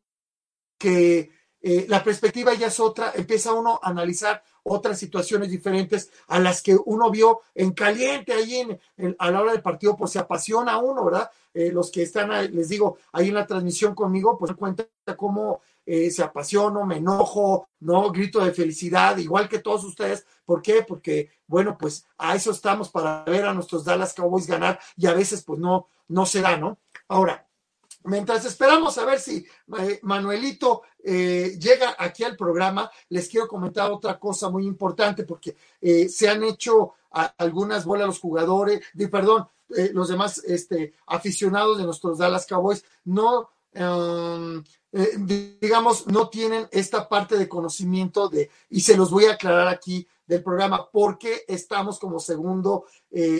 Que 0.78 1.30
la 1.88 2.02
perspectiva 2.02 2.54
ya 2.54 2.66
es 2.66 2.80
otra, 2.80 3.12
empieza 3.14 3.52
uno 3.52 3.78
a 3.82 3.90
analizar 3.90 4.42
otras 4.64 4.98
situaciones 4.98 5.48
diferentes 5.48 6.10
a 6.26 6.40
las 6.40 6.60
que 6.60 6.76
uno 6.84 7.10
vio 7.10 7.40
en 7.54 7.72
caliente 7.72 8.32
ahí 8.32 8.56
en, 8.96 9.16
a 9.18 9.30
la 9.30 9.42
hora 9.42 9.52
del 9.52 9.62
partido, 9.62 9.96
pues 9.96 10.10
se 10.10 10.18
apasiona 10.18 10.78
uno, 10.78 11.04
¿verdad? 11.04 11.30
Los 11.54 11.90
que 11.90 12.02
están, 12.02 12.30
les 12.54 12.68
digo, 12.68 12.98
ahí 13.12 13.28
en 13.28 13.34
la 13.34 13.46
transmisión 13.46 13.94
conmigo, 13.94 14.36
pues 14.38 14.52
cuenta 14.54 14.86
cómo 15.16 15.62
eh, 15.84 16.10
se 16.10 16.22
apasiono, 16.22 16.86
me 16.86 16.98
enojo, 16.98 17.68
no 17.80 18.10
grito 18.10 18.44
de 18.44 18.52
felicidad, 18.52 19.16
igual 19.18 19.48
que 19.48 19.58
todos 19.58 19.84
ustedes. 19.84 20.26
¿Por 20.44 20.62
qué? 20.62 20.82
Porque, 20.82 21.30
bueno, 21.46 21.76
pues 21.78 22.06
a 22.18 22.34
eso 22.34 22.50
estamos 22.50 22.88
para 22.88 23.24
ver 23.24 23.44
a 23.44 23.54
nuestros 23.54 23.84
Dallas 23.84 24.14
Cowboys 24.14 24.46
ganar 24.46 24.78
y 24.96 25.06
a 25.06 25.14
veces 25.14 25.42
pues 25.42 25.58
no, 25.58 25.88
no 26.08 26.26
se 26.26 26.40
da, 26.40 26.56
¿no? 26.56 26.78
Ahora, 27.08 27.46
Mientras 28.04 28.44
esperamos 28.44 28.98
a 28.98 29.04
ver 29.04 29.20
si 29.20 29.46
eh, 29.78 30.00
Manuelito 30.02 30.82
eh, 31.04 31.56
llega 31.56 31.94
aquí 31.96 32.24
al 32.24 32.36
programa, 32.36 32.90
les 33.10 33.28
quiero 33.28 33.46
comentar 33.46 33.92
otra 33.92 34.18
cosa 34.18 34.50
muy 34.50 34.66
importante 34.66 35.22
porque 35.22 35.56
se 36.08 36.28
han 36.28 36.42
hecho 36.42 36.94
algunas 37.10 37.84
bolas 37.84 38.08
los 38.08 38.18
jugadores, 38.18 38.80
perdón, 39.08 39.46
los 39.68 40.08
demás 40.08 40.38
este, 40.38 40.94
aficionados 41.06 41.78
de 41.78 41.84
nuestros 41.84 42.18
Dallas 42.18 42.44
Cowboys 42.44 42.84
no, 43.04 43.50
um, 43.74 44.62
digamos, 44.92 46.06
no 46.06 46.28
tienen 46.28 46.68
esta 46.70 47.08
parte 47.08 47.38
de 47.38 47.48
conocimiento 47.48 48.28
de, 48.28 48.50
y 48.68 48.80
se 48.80 48.96
los 48.96 49.10
voy 49.10 49.24
a 49.24 49.32
aclarar 49.32 49.68
aquí 49.68 50.06
del 50.26 50.42
programa, 50.42 50.90
porque 50.90 51.44
estamos 51.48 51.98
como 51.98 52.20
segundo 52.20 52.84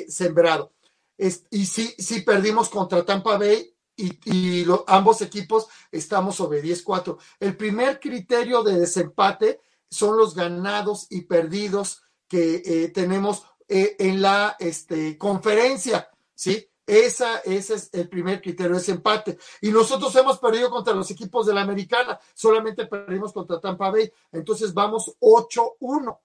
sembrado. 0.09 0.73
y 1.19 1.67
sí, 1.67 1.95
sí 1.99 2.23
perdimos 2.23 2.69
contra 2.69 3.05
Tampa 3.05 3.37
Bay 3.37 3.73
y, 3.97 4.65
ambos 4.87 5.21
equipos 5.23 5.69
estamos 5.91 6.37
sobre 6.37 6.63
10-4. 6.63 7.19
El 7.41 7.57
primer 7.57 8.01
criterio 8.01 8.63
de 8.63 8.79
desempate 8.79 9.61
son 9.91 10.17
los 10.17 10.35
ganados 10.35 11.07
y 11.11 11.23
perdidos 11.23 12.03
que 12.29 12.63
eh, 12.65 12.89
tenemos 12.89 13.45
eh, 13.69 13.97
en 13.99 14.23
la 14.23 14.57
este, 14.59 15.19
conferencia, 15.19 16.11
¿sí? 16.35 16.67
Esa, 16.87 17.39
ese 17.39 17.75
es 17.75 17.91
el 17.93 18.09
primer 18.09 18.41
criterio, 18.41 18.73
de 18.73 18.79
desempate. 18.79 19.39
Y 19.61 19.71
nosotros 19.71 20.15
hemos 20.17 20.39
perdido 20.39 20.69
contra 20.71 20.93
los 20.95 21.11
equipos 21.11 21.47
de 21.47 21.55
la 21.55 21.63
americana, 21.63 22.19
solamente 22.35 22.87
perdimos 22.87 23.33
contra 23.33 23.61
Tampa 23.61 23.91
Bay, 23.91 24.13
entonces 24.33 24.75
vamos 24.75 25.17
8-1, 25.21 26.19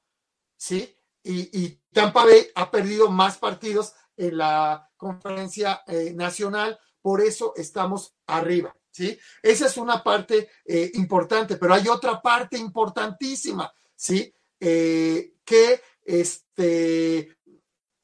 ¿sí? 0.55 0.93
Y, 1.23 1.79
Tampa 1.91 2.25
Bay 2.25 2.47
ha 2.55 2.71
perdido 2.71 3.09
más 3.09 3.37
partidos 3.37 3.93
en 4.15 4.37
la 4.37 4.89
conferencia 4.95 5.81
eh, 5.87 6.13
nacional, 6.15 6.79
por 7.01 7.21
eso 7.21 7.53
estamos 7.55 8.15
arriba. 8.27 8.75
¿Sí? 8.91 9.15
Esa 9.43 9.67
es 9.67 9.77
una 9.77 10.01
parte 10.03 10.49
eh, 10.65 10.89
importante, 10.95 11.57
pero 11.57 11.75
hay 11.75 11.87
otra 11.87 12.19
parte 12.19 12.57
importantísima, 12.57 13.71
¿sí? 13.95 14.33
Eh, 14.59 15.35
que 15.45 15.81
este, 16.03 17.36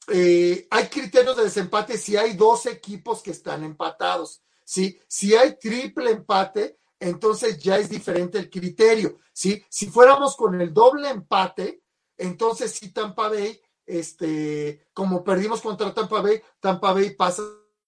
eh, 0.08 0.66
hay 0.70 0.86
criterios 0.88 1.36
de 1.36 1.44
desempate 1.44 1.98
si 1.98 2.16
hay 2.16 2.34
dos 2.34 2.66
equipos 2.66 3.22
que 3.22 3.30
están 3.30 3.64
empatados, 3.64 4.42
¿sí? 4.64 5.00
Si 5.06 5.34
hay 5.34 5.56
triple 5.58 6.10
empate, 6.10 6.78
entonces 7.00 7.58
ya 7.58 7.78
es 7.78 7.88
diferente 7.88 8.38
el 8.38 8.50
criterio, 8.50 9.18
¿sí? 9.32 9.64
Si 9.68 9.86
fuéramos 9.86 10.36
con 10.36 10.60
el 10.60 10.72
doble 10.72 11.08
empate, 11.08 11.82
entonces 12.16 12.72
sí 12.72 12.92
Tampa 12.92 13.28
Bay, 13.28 13.60
este, 13.86 14.86
como 14.92 15.22
perdimos 15.24 15.60
contra 15.60 15.92
Tampa 15.92 16.20
Bay, 16.20 16.40
Tampa 16.60 16.92
Bay 16.92 17.14
pasa 17.14 17.42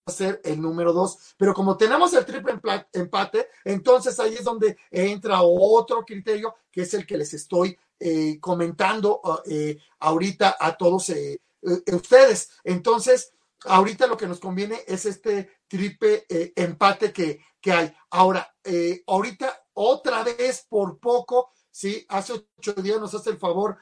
ser 0.06 0.40
el 0.44 0.60
número 0.60 0.92
dos. 0.92 1.34
Pero 1.36 1.52
como 1.52 1.76
tenemos 1.76 2.14
el 2.14 2.24
triple 2.24 2.60
empate, 2.92 3.48
entonces 3.64 4.18
ahí 4.20 4.34
es 4.34 4.44
donde 4.44 4.76
entra 4.90 5.42
otro 5.42 6.04
criterio 6.04 6.54
que 6.70 6.82
es 6.82 6.94
el 6.94 7.06
que 7.06 7.18
les 7.18 7.34
estoy 7.34 7.76
eh, 7.98 8.38
comentando 8.40 9.20
eh, 9.46 9.78
ahorita 10.00 10.56
a 10.60 10.76
todos 10.76 11.10
eh, 11.10 11.40
ustedes. 11.62 12.50
Entonces, 12.64 13.32
ahorita 13.64 14.06
lo 14.06 14.16
que 14.16 14.26
nos 14.26 14.40
conviene 14.40 14.80
es 14.86 15.06
este 15.06 15.50
triple 15.68 16.26
empate 16.54 17.12
que, 17.12 17.40
que, 17.60 17.72
hay. 17.72 17.94
Ahora, 18.10 18.54
ahorita 19.06 19.64
otra 19.74 20.22
vez 20.22 20.66
por 20.68 20.98
poco, 20.98 21.50
sí, 21.70 22.04
hace 22.08 22.34
ocho 22.58 22.72
días 22.74 23.00
nos 23.00 23.14
hace 23.14 23.30
el 23.30 23.38
favor 23.38 23.76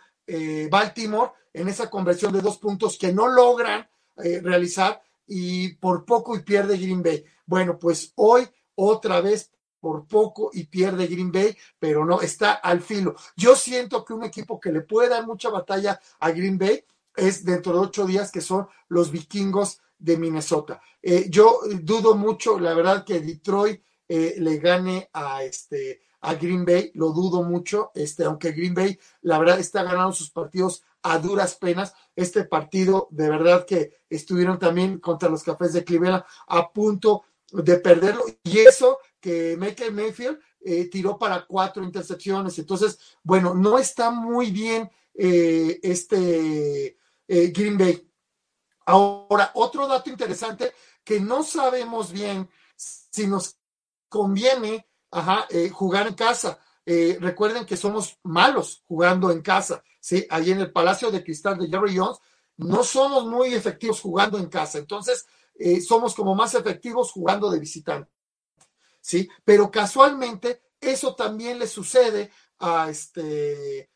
Baltimore 0.71 1.33
en 1.52 1.69
esa 1.69 1.90
conversión 1.90 2.33
de 2.33 2.40
dos 2.40 2.59
puntos 2.59 2.97
que 2.99 3.12
no 3.12 3.28
logran 3.28 3.88
realizar 4.16 5.02
y 5.26 5.75
por 5.75 6.04
poco 6.04 6.37
y 6.37 6.40
pierde 6.40 6.78
Green 6.78 7.02
Bay. 7.02 7.25
Bueno, 7.47 7.78
pues 7.78 8.12
hoy 8.16 8.49
otra 8.75 9.21
vez 9.21 9.50
por 9.81 10.07
poco 10.07 10.50
y 10.52 10.64
pierde 10.64 11.07
Green 11.07 11.31
Bay, 11.31 11.57
pero 11.78 12.04
no, 12.04 12.21
está 12.21 12.54
al 12.54 12.81
filo. 12.81 13.14
Yo 13.37 13.54
siento 13.54 14.04
que 14.04 14.14
un 14.14 14.25
equipo 14.25 14.59
que 14.59 14.73
le 14.73 14.81
puede 14.81 15.11
dar 15.11 15.26
mucha 15.26 15.50
batalla 15.50 16.00
a 16.21 16.31
Green 16.31 16.59
Bay 16.59 16.83
es 17.16 17.44
dentro 17.44 17.73
de 17.73 17.78
ocho 17.78 18.06
días, 18.06 18.30
que 18.30 18.40
son 18.40 18.66
los 18.88 19.11
vikingos 19.11 19.80
de 19.99 20.16
Minnesota. 20.16 20.80
Eh, 21.02 21.26
yo 21.30 21.61
dudo 21.83 22.14
mucho, 22.14 22.59
la 22.59 22.75
verdad, 22.75 23.04
que 23.04 23.21
Detroit 23.21 23.83
eh, 24.09 24.35
le 24.38 24.59
gane 24.59 25.09
a 25.12 25.42
este 25.42 26.02
a 26.26 26.35
Green 26.37 26.64
Bay, 26.64 26.90
lo 26.94 27.11
dudo 27.11 27.42
mucho, 27.42 27.90
este, 27.94 28.25
aunque 28.25 28.52
Green 28.52 28.73
Bay, 28.73 28.99
la 29.21 29.38
verdad, 29.38 29.61
está 29.61 29.83
ganando 29.83 30.14
sus 30.14 30.30
partidos 30.30 30.83
a 31.02 31.18
duras 31.18 31.56
penas. 31.56 31.92
Este 32.16 32.44
partido, 32.44 33.09
de 33.11 33.28
verdad 33.28 33.66
que 33.66 33.92
estuvieron 34.09 34.59
también 34.59 35.00
contra 35.00 35.28
los 35.28 35.42
Cafés 35.42 35.75
de 35.75 35.85
Cleveland 35.85 36.25
a 36.47 36.73
punto 36.73 37.25
de 37.52 37.76
perderlo. 37.76 38.25
Y 38.42 38.61
eso 38.61 38.97
que 39.21 39.54
Michael 39.59 39.92
Mayfield 39.92 40.38
eh, 40.62 40.88
tiró 40.88 41.18
para 41.18 41.44
cuatro 41.44 41.85
intercepciones. 41.85 42.59
Entonces, 42.59 42.99
bueno, 43.23 43.52
no 43.54 43.78
está 43.78 44.11
muy 44.11 44.50
bien 44.50 44.90
este 45.12 46.97
eh, 47.28 47.52
Green 47.54 47.78
Bay. 47.78 48.11
Ahora, 48.87 49.50
otro 49.54 49.87
dato 49.87 50.11
interesante 50.11 50.73
que 51.02 51.21
no 51.21 51.43
sabemos 51.43 52.12
bien 52.12 52.49
si 52.76 53.26
nos 53.26 53.57
conviene 54.09 54.87
jugar 55.73 56.09
en 56.09 56.14
casa. 56.14 56.59
recuerden 56.85 57.64
que 57.64 57.76
somos 57.76 58.19
malos 58.25 58.83
jugando 58.87 59.31
en 59.31 59.43
casa. 59.43 59.83
¿sí? 60.00 60.26
Allí 60.28 60.52
en 60.52 60.61
el 60.61 60.73
Palacio 60.73 61.11
de 61.11 61.23
Cristal 61.23 61.59
de 61.59 61.69
Jerry 61.69 61.97
Jones, 61.97 62.19
no 62.57 62.85
somos 62.85 63.26
muy 63.26 63.54
efectivos 63.54 64.00
jugando 64.00 64.38
en 64.38 64.47
casa, 64.47 64.78
entonces 64.78 65.26
eh, 65.54 65.81
somos 65.81 66.14
como 66.14 66.35
más 66.35 66.54
efectivos 66.54 67.11
jugando 67.12 67.50
de 67.50 67.59
visitante, 67.59 68.11
¿sí? 69.00 69.28
Pero 69.45 69.71
casualmente 69.71 70.62
eso 70.81 71.14
también 71.14 71.59
le 71.59 71.66
sucede 71.66 72.31
a 72.59 72.90
este 72.90 73.90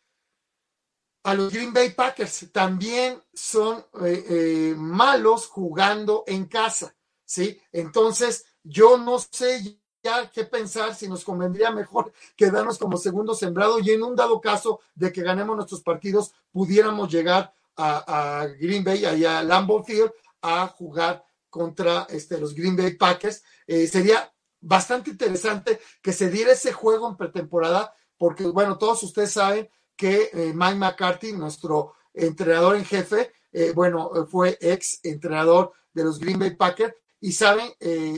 a 1.28 1.34
los 1.34 1.52
Green 1.52 1.74
Bay 1.74 1.90
Packers, 1.90 2.50
también 2.50 3.22
son 3.34 3.84
eh, 4.02 4.24
eh, 4.30 4.74
malos 4.74 5.46
jugando 5.46 6.24
en 6.26 6.46
casa, 6.46 6.96
¿sí? 7.22 7.60
Entonces, 7.70 8.46
yo 8.62 8.96
no 8.96 9.18
sé 9.18 9.78
ya 10.02 10.30
qué 10.30 10.44
pensar 10.44 10.94
si 10.94 11.06
nos 11.06 11.24
convendría 11.24 11.70
mejor 11.70 12.14
quedarnos 12.36 12.78
como 12.78 12.96
segundo 12.96 13.34
sembrado 13.34 13.78
y 13.78 13.90
en 13.90 14.02
un 14.04 14.16
dado 14.16 14.40
caso 14.40 14.80
de 14.94 15.12
que 15.12 15.20
ganemos 15.20 15.54
nuestros 15.54 15.82
partidos, 15.82 16.32
pudiéramos 16.50 17.12
llegar 17.12 17.52
a, 17.76 18.46
Green 18.58 18.82
Bay, 18.82 19.04
allá 19.04 19.40
a 19.40 19.42
Lambeau 19.42 19.84
Field, 19.84 20.10
a 20.40 20.66
jugar 20.68 21.22
contra 21.50 22.06
este, 22.08 22.38
los 22.38 22.54
Green 22.54 22.74
Bay 22.74 22.94
Packers. 22.94 23.44
Eh, 23.66 23.86
sería 23.86 24.32
bastante 24.60 25.10
interesante 25.10 25.78
que 26.00 26.14
se 26.14 26.30
diera 26.30 26.52
ese 26.52 26.72
juego 26.72 27.06
en 27.06 27.18
pretemporada, 27.18 27.94
porque, 28.16 28.44
bueno, 28.44 28.78
todos 28.78 29.02
ustedes 29.02 29.32
saben 29.32 29.68
que 29.98 30.30
eh, 30.32 30.52
Mike 30.54 30.76
McCarthy, 30.76 31.32
nuestro 31.32 31.92
entrenador 32.14 32.76
en 32.76 32.86
jefe, 32.86 33.32
eh, 33.52 33.72
bueno, 33.74 34.10
fue 34.30 34.56
ex 34.62 35.00
entrenador 35.02 35.72
de 35.92 36.04
los 36.04 36.18
Green 36.18 36.38
Bay 36.38 36.56
Packers, 36.56 36.94
y 37.20 37.32
saben, 37.32 37.70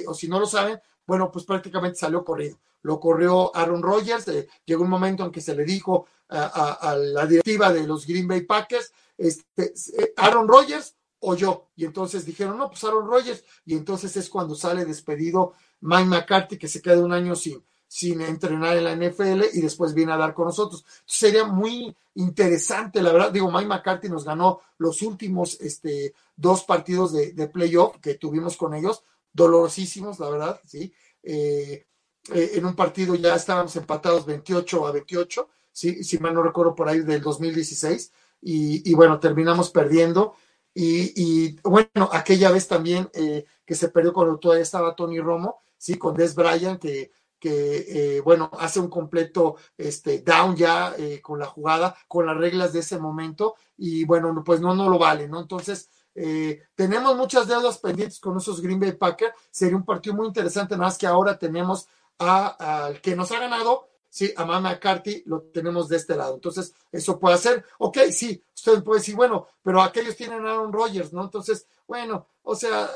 o 0.07 0.13
si 0.15 0.29
no 0.29 0.39
lo 0.39 0.47
saben, 0.47 0.79
bueno, 1.07 1.33
pues 1.33 1.45
prácticamente 1.45 1.99
salió 1.99 2.23
corrido. 2.23 2.61
Lo 2.83 2.99
corrió 2.99 3.55
Aaron 3.55 3.83
Rodgers, 3.83 4.27
eh, 4.29 4.49
llegó 4.65 4.85
un 4.85 4.91
momento 4.91 5.25
en 5.25 5.31
que 5.31 5.41
se 5.41 5.55
le 5.55 5.65
dijo 5.65 6.07
a, 6.29 6.97
la 6.97 7.27
directiva 7.27 7.73
de 7.73 7.87
los 7.87 8.07
Green 8.07 8.29
Bay 8.29 8.43
Packers, 8.43 8.93
este, 9.19 9.75
eh, 9.99 10.15
Aaron 10.17 10.47
Rodgers 10.47 10.95
o 11.19 11.35
yo. 11.35 11.71
Y 11.75 11.85
entonces 11.85 12.25
dijeron, 12.25 12.57
no, 12.57 12.71
pues 12.71 12.85
Aaron 12.85 13.07
Rodgers. 13.07 13.45
Y 13.65 13.75
entonces 13.75 14.17
es 14.17 14.31
cuando 14.31 14.55
sale 14.55 14.85
despedido 14.85 15.55
Mike 15.81 16.05
McCarthy, 16.05 16.57
que 16.57 16.69
se 16.69 16.81
queda 16.81 17.01
un 17.01 17.13
año 17.13 17.35
sin, 17.35 17.63
sin 17.91 18.21
entrenar 18.21 18.77
en 18.77 18.85
la 18.85 18.95
NFL 18.95 19.47
y 19.53 19.61
después 19.61 19.95
viene 19.95 20.13
a 20.13 20.17
dar 20.17 20.33
con 20.33 20.47
nosotros. 20.47 20.85
sería 21.05 21.45
muy 21.45 21.97
interesante, 22.15 23.03
la 23.03 23.13
verdad. 23.13 23.33
Digo, 23.33 23.51
Mike 23.51 23.67
McCarthy 23.67 24.09
nos 24.09 24.25
ganó 24.25 24.61
los 24.79 25.03
últimos 25.03 25.61
este, 25.61 26.15
dos 26.37 26.63
partidos 26.63 27.13
de, 27.13 27.33
de 27.33 27.49
playoff 27.49 27.97
que 28.01 28.15
tuvimos 28.15 28.57
con 28.57 28.75
ellos 28.75 29.03
dolorosísimos, 29.33 30.21
la 30.21 30.31
verdad, 30.31 30.61
¿sí? 30.65 30.93
Eh, 31.25 31.85
eh, 32.33 32.51
en 32.55 32.65
un 32.65 32.77
partido 32.77 33.17
ya 33.17 33.35
estábamos 33.35 33.75
empatados 33.75 34.25
28 34.25 34.87
a 34.87 34.93
28, 34.93 35.49
¿sí? 35.73 36.05
si 36.05 36.19
mal 36.19 36.33
no 36.35 36.45
recuerdo 36.45 36.77
por 36.77 36.89
ahí 36.89 37.01
del 37.01 37.21
2016, 37.21 38.13
y, 38.43 38.89
y 38.89 38.95
bueno, 38.95 39.19
terminamos 39.19 39.71
perdiendo. 39.71 40.37
Y, 40.73 41.57
bueno, 41.63 42.09
aquella 42.13 42.53
vez 42.53 42.69
también 42.69 43.11
eh, 43.13 43.45
que 43.67 43.75
se 43.75 43.89
perdió 43.89 44.13
cuando 44.13 44.39
todavía 44.39 44.63
estaba 44.63 44.95
Tony 44.95 45.19
Romo, 45.19 45.61
sí, 45.77 45.99
con 45.99 46.15
Des 46.15 46.35
Bryant, 46.37 46.81
que, 46.81 47.11
que 47.41 48.17
eh, 48.17 48.21
bueno, 48.21 48.51
hace 48.59 48.79
un 48.79 48.89
completo 48.89 49.57
este, 49.77 50.21
down 50.21 50.55
ya 50.55 50.95
eh, 50.97 51.21
con 51.23 51.39
la 51.39 51.47
jugada, 51.47 51.97
con 52.07 52.27
las 52.27 52.37
reglas 52.37 52.73
de 52.73 52.81
ese 52.81 52.99
momento, 52.99 53.57
y 53.79 54.05
bueno, 54.05 54.43
pues 54.45 54.61
no, 54.61 54.75
no 54.75 54.89
lo 54.89 54.99
vale, 54.99 55.27
¿no? 55.27 55.41
Entonces, 55.41 55.89
eh, 56.15 56.63
tenemos 56.75 57.17
muchas 57.17 57.49
deudas 57.49 57.79
pendientes 57.79 58.21
con 58.21 58.37
esos 58.37 58.61
Green 58.61 58.79
Bay 58.79 58.93
Packers, 58.93 59.33
sería 59.51 59.77
un 59.77 59.85
partido 59.85 60.15
muy 60.15 60.27
interesante, 60.27 60.75
nada 60.75 60.89
más 60.89 60.99
que 60.99 61.07
ahora 61.07 61.39
tenemos 61.39 61.89
al 62.19 63.01
que 63.01 63.17
nos 63.17 63.33
ha 63.33 63.41
ganado, 63.41 63.89
sí, 64.11 64.31
a 64.37 64.45
Mama 64.45 64.73
McCarthy 64.73 65.23
lo 65.25 65.41
tenemos 65.45 65.89
de 65.89 65.97
este 65.97 66.15
lado. 66.15 66.35
Entonces, 66.35 66.75
eso 66.93 67.19
puede 67.19 67.39
ser, 67.39 67.65
ok, 67.79 67.99
sí, 68.11 68.45
usted 68.55 68.85
puede 68.85 69.01
decir, 69.01 69.17
bueno, 69.17 69.47
pero 69.63 69.81
aquellos 69.81 70.17
tienen 70.17 70.45
a 70.45 70.51
Aaron 70.51 70.73
Rodgers, 70.73 71.15
¿no? 71.15 71.25
Entonces, 71.25 71.67
bueno, 71.87 72.27
o 72.43 72.55
sea, 72.55 72.91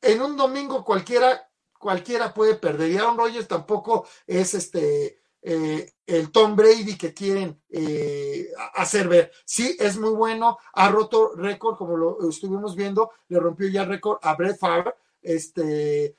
en 0.00 0.20
un 0.20 0.36
domingo 0.36 0.84
cualquiera 0.84 1.48
cualquiera 1.82 2.32
puede 2.32 2.54
perder. 2.54 2.92
Y 2.92 2.96
Aaron 2.96 3.18
Rodgers 3.18 3.48
tampoco 3.48 4.06
es 4.24 4.54
este 4.54 5.18
eh, 5.42 5.92
el 6.06 6.30
Tom 6.30 6.54
Brady 6.54 6.96
que 6.96 7.12
quieren 7.12 7.60
eh, 7.68 8.46
hacer 8.74 9.08
ver. 9.08 9.32
Sí, 9.44 9.76
es 9.80 9.98
muy 9.98 10.10
bueno, 10.10 10.56
ha 10.74 10.88
roto 10.88 11.32
récord, 11.34 11.76
como 11.76 11.96
lo 11.96 12.28
estuvimos 12.28 12.76
viendo, 12.76 13.10
le 13.28 13.40
rompió 13.40 13.68
ya 13.68 13.84
récord 13.84 14.18
a 14.22 14.36
Brett 14.36 14.58
Favre, 14.58 14.94
este, 15.20 16.14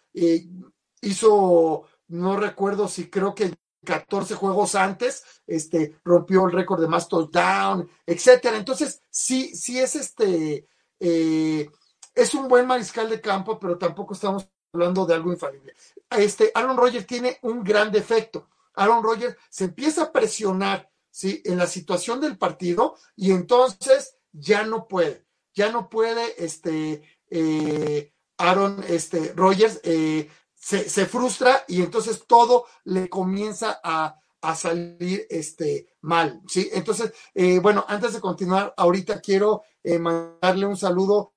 hizo, 1.01 1.85
no 2.07 2.35
recuerdo 2.35 2.89
si 2.89 3.09
creo 3.09 3.33
que 3.33 3.53
14 3.85 4.35
juegos 4.35 4.75
antes, 4.75 5.23
este, 5.47 5.95
rompió 6.03 6.45
el 6.45 6.51
récord 6.51 6.81
de 6.81 6.87
más 6.87 7.07
touchdown, 7.07 7.89
etcétera. 8.05 8.57
Entonces, 8.57 9.01
sí, 9.09 9.55
sí 9.55 9.79
es 9.79 9.95
este, 9.95 10.67
eh, 10.99 11.69
es 12.15 12.33
un 12.33 12.47
buen 12.47 12.67
mariscal 12.67 13.09
de 13.09 13.21
campo, 13.21 13.59
pero 13.59 13.77
tampoco 13.77 14.13
estamos 14.13 14.49
hablando 14.73 15.05
de 15.05 15.13
algo 15.13 15.31
infalible. 15.31 15.75
Este, 16.09 16.51
Aaron 16.53 16.77
Rodgers 16.77 17.05
tiene 17.05 17.37
un 17.43 17.63
gran 17.63 17.91
defecto. 17.91 18.49
Aaron 18.73 19.03
Rodgers 19.03 19.37
se 19.49 19.65
empieza 19.65 20.03
a 20.03 20.11
presionar 20.11 20.89
¿sí? 21.11 21.41
en 21.45 21.57
la 21.57 21.67
situación 21.67 22.19
del 22.19 22.37
partido 22.37 22.95
y 23.15 23.31
entonces 23.31 24.17
ya 24.31 24.63
no 24.63 24.87
puede, 24.87 25.25
ya 25.53 25.71
no 25.71 25.89
puede 25.89 26.43
este, 26.43 27.03
eh, 27.29 28.11
Aaron 28.37 28.83
este, 28.87 29.33
Rodgers, 29.35 29.79
eh, 29.83 30.29
se, 30.55 31.05
frustra 31.05 31.65
y 31.67 31.81
entonces 31.81 32.23
todo 32.25 32.65
le 32.85 33.09
comienza 33.09 33.79
a, 33.83 34.19
salir 34.55 35.25
este, 35.29 35.87
mal. 36.01 36.41
¿sí? 36.47 36.69
Entonces, 36.73 37.13
eh, 37.33 37.59
bueno, 37.59 37.85
antes 37.87 38.13
de 38.13 38.19
continuar, 38.19 38.73
ahorita 38.75 39.21
quiero 39.21 39.63
mandarle 39.99 40.65
un 40.65 40.75
saludo 40.75 41.33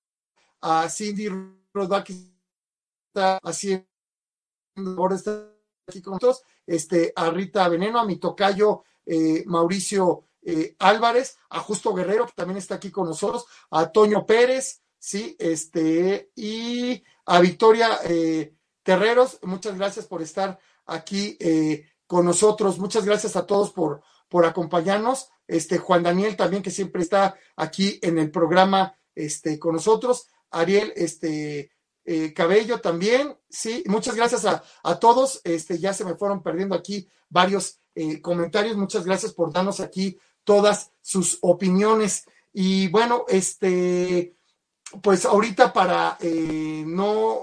a 0.60 0.88
Cindy 0.88 1.28
Rodakis 3.16 3.40
haciendo 3.42 3.86
ahora 4.98 5.16
está 5.16 5.48
aquí 5.88 6.02
con 6.02 6.14
nosotros, 6.14 6.42
este, 6.66 7.12
a 7.16 7.30
Rita 7.30 7.68
Veneno, 7.68 7.98
a 7.98 8.04
mi 8.04 8.16
tocayo 8.16 8.84
eh, 9.06 9.44
Mauricio 9.46 10.24
eh, 10.42 10.76
Álvarez, 10.78 11.38
a 11.50 11.60
Justo 11.60 11.94
Guerrero, 11.94 12.26
que 12.26 12.32
también 12.34 12.58
está 12.58 12.76
aquí 12.76 12.90
con 12.90 13.06
nosotros, 13.06 13.46
a 13.70 13.90
Toño 13.90 14.26
Pérez, 14.26 14.82
sí, 14.98 15.36
este, 15.38 16.30
y 16.34 17.02
a 17.24 17.40
Victoria 17.40 18.00
eh, 18.04 18.54
Terreros, 18.82 19.38
muchas 19.42 19.76
gracias 19.76 20.06
por 20.06 20.22
estar 20.22 20.58
aquí 20.86 21.36
con 22.06 22.24
nosotros, 22.24 22.78
muchas 22.78 23.04
gracias 23.04 23.34
a 23.34 23.44
todos 23.44 23.72
por, 23.72 24.02
por 24.28 24.44
acompañarnos, 24.44 25.30
este, 25.48 25.78
Juan 25.78 26.04
Daniel 26.04 26.36
también, 26.36 26.62
que 26.62 26.70
siempre 26.70 27.02
está 27.02 27.36
aquí 27.56 27.98
en 28.02 28.18
el 28.18 28.30
programa, 28.30 28.96
este, 29.14 29.58
con 29.58 29.74
nosotros, 29.74 30.28
Ariel, 30.50 30.92
este, 30.94 31.72
eh, 32.08 32.32
Cabello 32.32 32.80
también, 32.80 33.36
sí, 33.50 33.82
muchas 33.86 34.14
gracias 34.14 34.44
a, 34.44 34.98
todos, 35.00 35.40
este, 35.42 35.78
ya 35.78 35.92
se 35.92 36.04
me 36.04 36.14
fueron 36.14 36.40
perdiendo 36.40 36.76
aquí 36.76 37.08
varios 37.28 37.80
eh, 37.96 38.20
comentarios, 38.20 38.76
muchas 38.76 39.04
gracias 39.04 39.32
por 39.32 39.52
darnos 39.52 39.80
aquí 39.80 40.16
todas 40.44 40.92
sus 41.02 41.38
opiniones. 41.42 42.24
Y 42.52 42.86
bueno, 42.88 43.24
este, 43.26 44.36
pues 45.02 45.24
ahorita 45.24 45.72
para 45.72 46.16
eh, 46.20 46.84
no, 46.86 47.40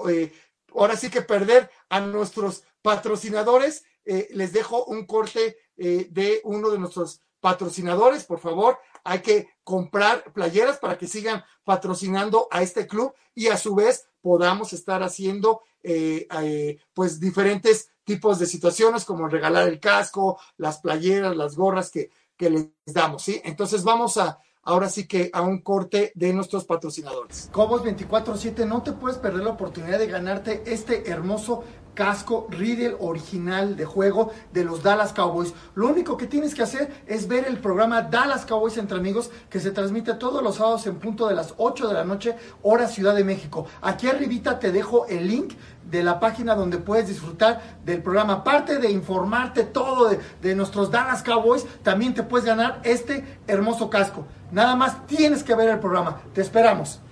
ahora 0.74 0.96
sí 0.96 1.10
que 1.10 1.22
perder 1.22 1.70
a 1.89 2.00
nuestros 2.00 2.63
patrocinadores, 2.82 3.84
les 4.05 4.53
dejo 4.53 4.86
un 4.86 5.05
corte 5.05 5.58
de 5.75 6.41
uno 6.46 6.70
de 6.70 6.79
nuestros 6.79 7.22
patrocinadores, 7.41 8.24
por 8.24 8.39
favor, 8.39 8.79
hay 9.03 9.20
que 9.20 9.50
comprar 9.65 10.32
playeras 10.32 10.77
para 10.77 10.98
que 10.98 11.08
sigan 11.08 11.43
patrocinando 11.65 12.47
a 12.49 12.62
este 12.62 12.88
club 12.88 13.13
y 13.36 13.47
a 13.47 13.58
su 13.58 13.76
vez 13.76 14.08
podamos 14.24 14.72
estar 14.72 15.04
haciendo 15.04 15.62
eh, 15.84 16.26
eh, 16.42 16.80
pues 16.94 17.20
diferentes 17.20 17.90
tipos 18.06 18.40
de 18.40 18.46
situaciones 18.46 19.04
como 19.04 19.28
regalar 19.28 19.68
el 19.68 19.82
casco, 19.82 20.40
las 20.58 20.80
playeras, 20.80 21.36
las 21.36 21.58
gorras 21.58 21.92
que, 21.92 22.10
que 22.38 22.50
les 22.50 22.70
damos, 22.86 23.22
¿sí? 23.22 23.42
Entonces 23.44 23.84
vamos 23.84 24.16
a, 24.16 24.40
ahora 24.64 24.88
sí 24.88 25.08
que 25.08 25.30
a 25.34 25.42
un 25.42 25.62
corte 25.62 26.14
de 26.16 26.32
nuestros 26.34 26.64
patrocinadores. 26.64 27.50
Cobos 27.52 27.84
24-7, 27.84 28.66
no 28.66 28.82
te 28.82 28.94
puedes 28.94 29.18
perder 29.18 29.44
la 29.44 29.52
oportunidad 29.52 30.00
de 30.00 30.08
ganarte 30.08 30.64
este 30.66 31.10
hermoso 31.12 31.66
casco 31.93 32.47
Riddle 32.49 32.95
original 32.99 33.75
de 33.75 33.86
juego 33.86 34.32
de 34.51 34.63
los 34.63 34.84
Dallas 34.84 35.13
Cowboys. 35.13 35.53
Lo 35.75 35.88
único 35.88 36.17
que 36.17 36.27
tienes 36.27 36.56
que 36.56 36.63
hacer 36.63 37.03
es 37.08 37.27
ver 37.27 37.45
el 37.47 37.60
programa 37.60 38.01
Dallas 38.01 38.45
Cowboys 38.45 38.77
entre 38.77 38.97
amigos 38.97 39.29
que 39.49 39.60
se 39.60 39.71
transmite 39.71 40.13
todos 40.15 40.43
los 40.43 40.56
sábados 40.56 40.86
en 40.88 40.95
punto 40.95 41.27
de 41.27 41.36
las 41.36 41.53
8 41.58 41.88
de 41.88 41.93
la 41.93 42.03
noche, 42.03 42.36
hora 42.62 42.88
Ciudad 42.88 43.15
de 43.15 43.23
México. 43.23 43.65
Aquí 43.82 44.08
arribita 44.08 44.60
te 44.60 44.71
dejo 44.71 45.06
el 45.08 45.27
link 45.27 45.53
de 45.89 46.03
la 46.03 46.19
página 46.19 46.56
donde 46.56 46.77
puedes 46.77 47.08
disfrutar 47.08 47.62
del 47.86 48.01
programa. 48.01 48.34
Aparte 48.34 48.79
de 48.79 48.89
informarte 48.89 49.63
todo 49.63 50.10
de, 50.10 50.19
de 50.41 50.56
nuestros 50.56 50.89
Dallas 50.89 51.23
Cowboys, 51.23 51.65
también 51.84 52.13
te 52.13 52.23
puedes 52.23 52.45
ganar 52.45 52.79
este 52.84 53.39
hermoso 53.47 53.89
casco. 53.89 54.25
Nada 54.51 54.75
más 54.75 55.06
tienes 55.08 55.43
que 55.43 55.56
ver 55.56 55.69
el 55.69 55.79
programa. 55.79 56.21
Te 56.34 56.41
esperamos. 56.41 57.03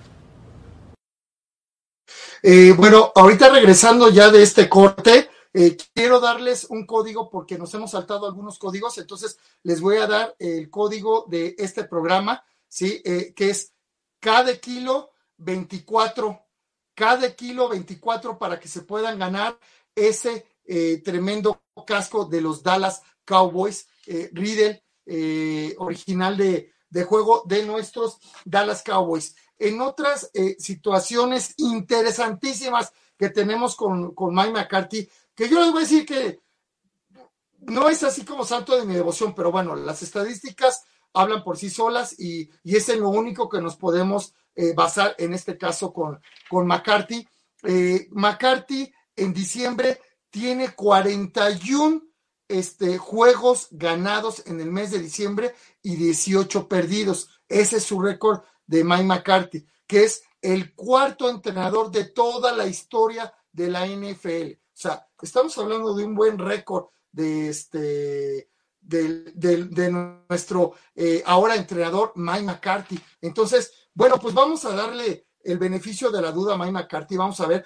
Eh, 2.44 2.74
bueno, 2.76 3.12
ahorita 3.14 3.50
regresando 3.50 4.10
ya 4.10 4.32
de 4.32 4.42
este 4.42 4.68
corte, 4.68 5.30
eh, 5.54 5.78
quiero 5.94 6.20
darles 6.20 6.66
un 6.70 6.88
código 6.88 7.30
porque 7.30 7.58
nos 7.58 7.72
hemos 7.76 7.92
saltado 7.92 8.26
algunos 8.26 8.58
códigos, 8.58 8.98
entonces 8.98 9.38
les 9.62 9.80
voy 9.80 9.98
a 9.98 10.08
dar 10.08 10.36
el 10.40 10.70
código 10.72 11.26
de 11.30 11.56
este 11.60 11.84
programa, 11.84 12.44
¿sí? 12.68 13.00
Eh, 13.06 13.34
que 13.36 13.52
es 13.52 13.74
cada 14.20 14.58
kilo 14.58 15.12
24, 15.38 16.42
cada 16.96 17.36
kilo 17.36 17.70
24 17.70 18.40
para 18.40 18.60
que 18.60 18.68
se 18.68 18.82
puedan 18.82 19.20
ganar 19.20 19.58
ese 19.96 20.48
tremendo 21.04 21.64
casco 21.86 22.24
de 22.24 22.40
los 22.40 22.64
Dallas 22.64 23.02
Cowboys, 23.26 23.88
Riddle, 24.06 24.82
original 25.80 26.38
de, 26.38 26.72
de 26.92 27.04
juego 27.04 27.44
de 27.48 27.66
nuestros 27.66 28.20
Dallas 28.46 28.84
Cowboys 28.84 29.36
en 29.58 29.82
otras 29.82 30.30
eh, 30.34 30.56
situaciones 30.60 31.56
interesantísimas 31.58 32.92
que 33.18 33.30
tenemos 33.30 33.76
con, 33.76 34.14
con 34.14 34.34
Mike 34.34 34.52
McCarthy, 34.52 35.10
que 35.36 35.50
yo 35.50 35.60
les 35.60 35.72
voy 35.72 35.80
a 35.80 35.88
decir 35.88 36.06
que 36.06 36.40
no 37.60 37.90
es 37.90 38.04
así 38.04 38.26
como 38.26 38.44
santo 38.44 38.76
de 38.76 38.86
mi 38.86 38.96
devoción, 38.96 39.36
pero 39.36 39.52
bueno, 39.52 39.76
las 39.76 40.02
estadísticas 40.02 40.84
hablan 41.14 41.44
por 41.44 41.58
sí 41.58 41.70
solas 41.70 42.20
y, 42.20 42.50
es 42.64 42.90
en 42.90 43.02
lo 43.02 43.10
único 43.10 43.50
que 43.50 43.62
nos 43.62 43.76
podemos 43.76 44.34
eh, 44.56 44.74
basar 44.74 45.16
en 45.18 45.34
este 45.34 45.58
caso 45.58 45.94
con, 45.94 46.20
con 46.50 46.66
McCarthy. 46.66 47.28
Eh, 47.64 48.08
McCarthy 48.12 48.92
en 49.16 49.34
diciembre 49.34 50.00
tiene 50.30 50.74
41 50.74 52.02
este, 52.60 52.98
juegos 52.98 53.68
ganados 53.72 54.44
en 54.46 54.60
el 54.60 54.72
mes 54.72 54.92
de 54.92 55.00
diciembre 55.00 55.56
y 55.82 55.96
18 55.96 56.68
perdidos. 56.68 57.30
Ese 57.48 57.78
es 57.78 57.84
su 57.84 58.02
récord 58.02 58.42
de 58.66 58.84
Mike 58.84 59.04
McCarthy, 59.04 59.66
que 59.88 60.04
es 60.04 60.24
el 60.42 60.74
cuarto 60.74 61.30
entrenador 61.30 61.92
de 61.92 62.06
toda 62.06 62.52
la 62.54 62.68
historia 62.68 63.34
de 63.52 63.70
la 63.70 63.86
NFL. 63.86 64.54
O 64.54 64.82
sea, 64.82 65.08
estamos 65.22 65.58
hablando 65.58 65.94
de 65.94 66.06
un 66.06 66.16
buen 66.16 66.38
récord 66.38 66.86
de 67.12 67.50
este 67.50 68.50
de, 68.82 69.92
nuestro 70.30 70.74
eh, 70.96 71.22
ahora 71.26 71.56
entrenador 71.56 72.14
Mike 72.16 72.44
McCarthy. 72.44 73.00
Entonces, 73.22 73.72
bueno, 73.94 74.18
pues 74.20 74.34
vamos 74.34 74.66
a 74.66 74.76
darle 74.76 75.28
el 75.44 75.58
beneficio 75.58 76.10
de 76.10 76.22
la 76.22 76.32
duda 76.32 76.56
a 76.56 76.58
Mike 76.58 76.72
McCarthy. 76.72 77.18
Vamos 77.18 77.40
a 77.40 77.48
ver. 77.48 77.66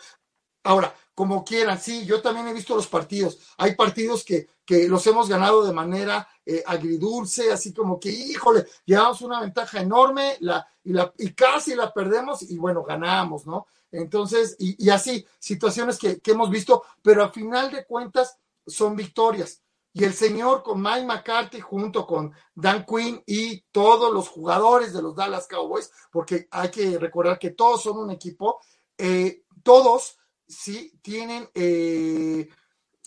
Ahora, 0.66 0.96
como 1.14 1.46
quieran, 1.46 1.80
sí, 1.80 2.06
yo 2.06 2.22
también 2.22 2.48
he 2.48 2.54
visto 2.54 2.76
los 2.76 2.88
partidos. 2.88 3.40
Hay 3.58 3.76
partidos 3.76 4.26
que, 4.26 4.50
que 4.66 4.88
los 4.90 5.06
hemos 5.06 5.30
ganado 5.30 5.64
de 5.64 5.72
manera 5.72 6.28
eh, 6.44 6.64
agridulce, 6.66 7.52
así 7.52 7.72
como 7.72 8.00
que, 8.00 8.10
híjole, 8.10 8.66
llevamos 8.84 9.22
una 9.22 9.40
ventaja 9.42 9.80
enorme 9.80 10.38
la, 10.40 10.68
y, 10.84 10.92
la, 10.92 11.14
y 11.20 11.34
casi 11.34 11.76
la 11.76 11.94
perdemos 11.94 12.42
y 12.42 12.58
bueno, 12.58 12.84
ganamos, 12.84 13.46
¿no? 13.46 13.68
Entonces, 13.92 14.56
y, 14.58 14.90
así, 14.90 15.26
situaciones 15.38 16.00
que, 16.00 16.20
que, 16.20 16.32
hemos 16.32 16.50
visto, 16.50 16.84
pero 17.04 17.24
a 17.24 17.32
final 17.32 17.72
de 17.72 17.86
cuentas 17.86 18.40
son 18.66 18.96
victorias. 18.96 19.62
Y 19.94 20.04
el 20.04 20.14
señor 20.14 20.64
con 20.64 20.82
Mike 20.82 21.06
McCarthy 21.06 21.62
junto 21.62 22.08
con 22.08 22.34
Dan 22.56 22.86
Quinn 22.86 23.24
y 23.28 23.62
todos 23.72 24.12
los 24.12 24.28
jugadores 24.28 24.94
de 24.94 25.02
los 25.04 25.16
Dallas 25.16 25.48
Cowboys, 25.48 25.92
porque 26.12 26.48
hay 26.50 26.70
que 26.70 26.98
recordar 26.98 27.38
que 27.38 27.52
todos 27.52 27.84
son 27.84 28.00
un 28.00 28.10
equipo, 28.10 28.60
eh, 28.98 29.44
todos 29.64 30.18
sí 30.48 31.00
tienen... 31.02 31.50
Eh, 31.54 32.50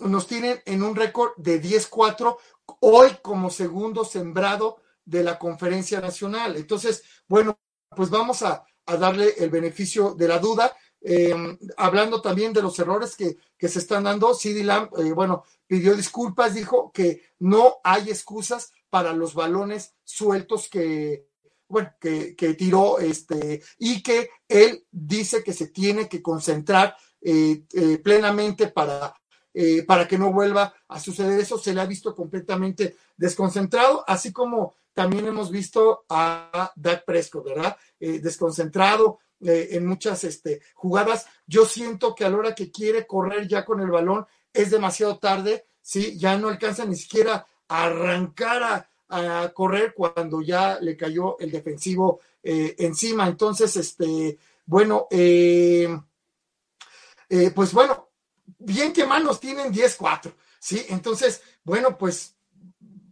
nos 0.01 0.27
tienen 0.29 0.61
en 0.65 0.83
un 0.83 0.95
récord 0.95 1.33
de 1.37 1.61
10-4, 1.61 2.37
hoy 2.81 3.11
como 3.21 3.51
segundo 3.51 4.05
sembrado 4.05 4.77
de 5.05 5.25
la 5.25 5.39
conferencia 5.39 6.01
nacional. 6.01 6.57
Entonces, 6.57 7.03
bueno, 7.27 7.59
pues 7.97 8.11
vamos 8.11 8.43
a, 8.43 8.65
darle 8.87 9.35
el 9.37 9.51
beneficio 9.51 10.15
de 10.15 10.29
la 10.29 10.39
duda. 10.39 10.75
Em, 11.01 11.59
hablando 11.77 12.23
también 12.23 12.55
de 12.55 12.63
los 12.63 12.79
errores 12.79 13.17
que, 13.17 13.37
se 13.69 13.79
están 13.79 14.05
dando, 14.05 14.35
CD 14.35 14.65
Lamb, 14.65 14.89
eh, 14.99 15.13
bueno, 15.13 15.45
pidió 15.67 15.95
disculpas, 15.95 16.55
dijo 16.55 16.91
que 16.93 17.23
no 17.39 17.77
hay 17.85 18.09
excusas 18.09 18.73
para 18.89 19.13
los 19.13 19.35
balones 19.35 19.95
sueltos 20.05 20.69
que, 20.69 21.27
bueno, 21.69 21.93
que, 22.01 22.55
tiró, 22.57 22.99
este, 22.99 23.63
y 23.79 24.03
que 24.03 24.31
él 24.49 24.87
dice 24.91 25.45
que 25.45 25.53
se 25.53 25.69
tiene 25.69 26.09
que 26.09 26.23
concentrar 26.23 26.97
eh, 27.21 27.63
eh, 27.73 27.99
plenamente 27.99 28.69
para, 28.69 29.15
para 29.87 30.07
que 30.07 30.19
no 30.19 30.33
vuelva 30.33 30.73
a 30.87 31.01
suceder 31.01 31.41
eso. 31.41 31.59
Se 31.59 31.75
le 31.75 31.81
ha 31.81 31.87
visto 31.87 32.15
completamente 32.15 32.97
desconcentrado, 33.17 34.05
así 34.07 34.33
como 34.33 34.75
también 34.99 35.29
hemos 35.29 35.53
visto 35.53 36.05
a 36.09 36.73
Dak 36.75 37.05
Prescott, 37.05 37.45
¿verdad? 37.45 37.77
Eh, 38.01 38.19
desconcentrado 38.19 39.21
eh, 39.41 39.69
en 39.71 39.87
muchas 39.87 40.25
este, 40.25 40.61
jugadas. 40.75 41.27
Yo 41.47 41.67
siento 41.67 42.17
que 42.17 42.25
a 42.25 42.31
la 42.31 42.37
hora 42.37 42.53
que 42.53 42.73
quiere 42.73 43.07
correr 43.07 43.47
ya 43.47 43.65
con 43.65 43.81
el 43.81 43.93
balón 43.93 44.27
es 44.53 44.73
demasiado 44.73 45.19
tarde, 45.19 45.67
¿sí? 45.81 46.19
Ya 46.19 46.37
no 46.37 46.49
alcanza 46.49 46.85
ni 46.85 46.97
siquiera 46.97 47.47
a 47.69 47.85
arrancar 47.85 48.89
a, 49.09 49.53
correr 49.55 49.95
cuando 49.95 50.43
ya 50.43 50.81
le 50.81 50.97
cayó 50.97 51.39
el 51.39 51.53
defensivo 51.53 52.19
eh, 52.43 52.75
encima. 52.79 53.29
Entonces, 53.29 53.77
este, 53.77 54.37
bueno, 54.67 55.07
pues 57.55 57.73
bueno, 57.73 58.09
bien 58.59 58.93
que 58.93 59.07
manos 59.07 59.41
tienen 59.41 59.73
10-4, 59.73 60.33
¿sí? 60.59 60.85
Entonces, 60.89 61.43
bueno, 61.65 61.99
pues, 61.99 62.37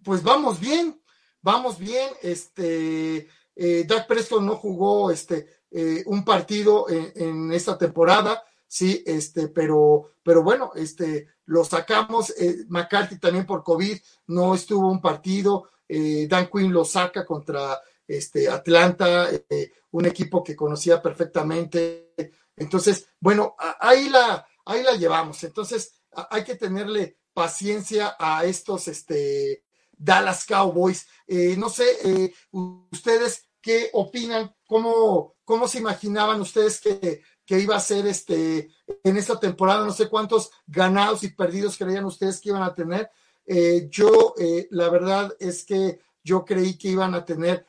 pues 0.03 0.23
vamos 0.23 0.61
bien, 0.61 1.01
vamos 1.43 1.79
bien, 1.79 2.09
este, 2.23 3.29
eh, 3.55 3.85
Dak 3.87 4.07
Prescott 4.07 4.43
no 4.43 4.57
jugó 4.57 5.11
este, 5.11 5.47
eh, 5.71 6.03
un 6.07 6.25
partido 6.25 6.87
en, 6.89 7.53
esta 7.53 7.77
temporada, 7.77 8.43
sí, 8.67 9.03
este, 9.07 9.49
pero, 9.49 10.13
pero 10.23 10.43
bueno, 10.43 10.73
este, 10.75 11.29
lo 11.47 11.65
sacamos, 11.65 12.31
eh, 12.39 12.65
McCarthy 12.69 13.19
también 13.19 13.47
por 13.47 13.63
COVID 13.63 13.99
no 14.29 14.55
estuvo 14.55 14.89
un 14.89 15.01
partido, 15.01 15.69
eh, 15.89 16.27
Dan 16.29 16.49
Quinn 16.49 16.73
lo 16.73 16.85
saca 16.85 17.25
contra 17.25 17.81
este, 18.07 18.49
Atlanta, 18.49 19.29
un 19.91 20.07
equipo 20.07 20.43
que 20.43 20.55
conocía 20.55 21.03
perfectamente, 21.03 22.06
entonces, 22.57 23.09
bueno, 23.21 23.55
ahí 23.81 24.09
la, 24.09 24.47
ahí 24.65 24.83
la 24.83 24.97
llevamos, 24.97 25.43
entonces 25.45 26.03
hay 26.31 26.45
que 26.45 26.55
tenerle 26.55 27.19
paciencia 27.33 28.17
a 28.19 28.45
estos, 28.45 28.89
este, 28.89 29.63
Dallas 29.97 30.45
Cowboys. 30.47 31.07
Eh, 31.27 31.57
no 31.57 31.69
sé, 31.69 31.85
eh, 32.05 32.35
ustedes 32.51 33.45
qué 33.61 33.91
opinan, 33.93 34.55
cómo, 34.67 35.35
cómo 35.45 35.67
se 35.67 35.79
imaginaban 35.79 36.41
ustedes 36.41 36.81
que, 36.81 37.23
iba 37.49 37.77
a 37.77 37.81
ser 37.81 38.07
este 38.07 38.71
en 39.05 39.17
esta 39.17 39.39
temporada, 39.39 39.85
no 39.85 39.93
sé 39.93 40.09
cuántos 40.09 40.51
ganados 40.67 41.23
y 41.23 41.29
perdidos 41.29 41.79
creían 41.79 42.05
ustedes 42.05 42.41
que 42.41 42.49
iban 42.51 42.63
a 42.63 42.75
tener. 42.75 43.11
Eh, 43.47 43.89
yo, 43.91 44.35
la 44.71 44.89
verdad 44.89 45.33
es 45.39 45.65
que 45.65 46.01
yo 46.25 46.45
creí 46.45 46.77
que 46.77 46.89
iban 46.89 47.15
a 47.15 47.25
tener 47.25 47.67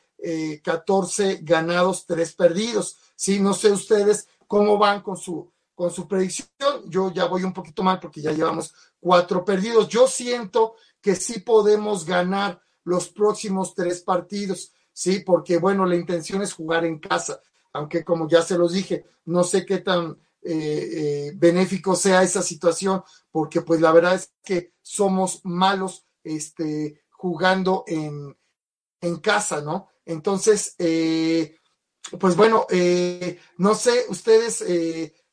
14 0.64 1.40
ganados, 1.42 2.06
3 2.06 2.34
perdidos. 2.34 2.98
Sí, 3.14 3.38
no 3.38 3.54
sé 3.54 3.70
ustedes 3.70 4.28
cómo 4.48 4.76
van 4.78 5.02
con 5.02 5.16
su, 5.16 5.52
con 5.74 5.92
su 5.92 6.08
predicción. 6.08 6.48
Yo 6.86 7.12
ya 7.12 7.26
voy 7.26 7.44
un 7.44 7.52
poquito 7.52 7.84
mal 7.84 8.00
porque 8.00 8.20
ya 8.20 8.32
llevamos 8.32 8.74
cuatro 8.98 9.44
perdidos. 9.44 9.88
Yo 9.88 10.08
siento 10.08 10.74
que 11.00 11.14
sí 11.14 11.38
podemos 11.40 12.04
ganar 12.04 12.60
los 12.82 13.10
próximos 13.10 13.74
tres 13.74 14.00
partidos, 14.00 14.72
sí, 14.92 15.20
porque 15.20 15.58
bueno, 15.58 15.84
la 15.84 15.94
intención 15.94 16.42
es 16.42 16.54
jugar 16.54 16.84
en 16.86 16.98
casa, 16.98 17.40
aunque 17.72 18.02
como 18.02 18.26
ya 18.26 18.42
se 18.42 18.56
los 18.56 18.72
dije, 18.72 19.04
no 19.26 19.44
sé 19.44 19.66
qué 19.66 19.78
tan 19.78 20.18
eh, 20.40 20.88
eh, 20.92 21.32
benéfico 21.36 21.94
sea 21.94 22.22
esa 22.22 22.42
situación, 22.42 23.02
porque 23.30 23.60
pues 23.60 23.82
la 23.82 23.92
verdad 23.92 24.14
es 24.14 24.32
que 24.42 24.72
somos 24.80 25.44
malos 25.44 26.06
este, 26.24 27.02
jugando 27.10 27.84
en, 27.86 28.34
en 29.02 29.16
casa, 29.18 29.60
¿no? 29.60 29.88
Entonces, 30.06 30.74
eh, 30.78 31.57
pues 32.18 32.36
bueno, 32.36 32.66
no 33.58 33.74
sé 33.74 34.04
ustedes 34.08 34.62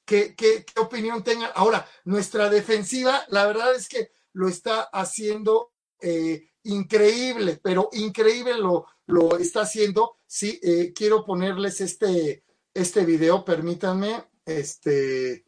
qué, 0.06 0.36
qué, 0.36 0.66
opinión 0.80 1.24
tengan. 1.24 1.52
Ahora, 1.56 1.88
nuestra 2.06 2.50
defensiva, 2.50 3.26
la 3.30 3.46
verdad 3.46 3.76
es 3.76 3.88
que 3.88 4.12
lo 4.34 4.48
está 4.48 4.82
haciendo 4.94 5.74
eh, 6.00 6.52
increíble, 6.64 7.60
pero 7.62 7.90
increíble 7.94 8.58
lo, 8.58 8.86
lo 9.08 9.38
está 9.38 9.62
haciendo. 9.62 10.18
Sí, 10.26 10.60
eh, 10.62 10.94
quiero 10.94 11.26
ponerles 11.26 11.82
este, 11.82 12.44
este 12.74 13.06
video, 13.06 13.44
permítanme, 13.44 14.26
este, 14.46 15.46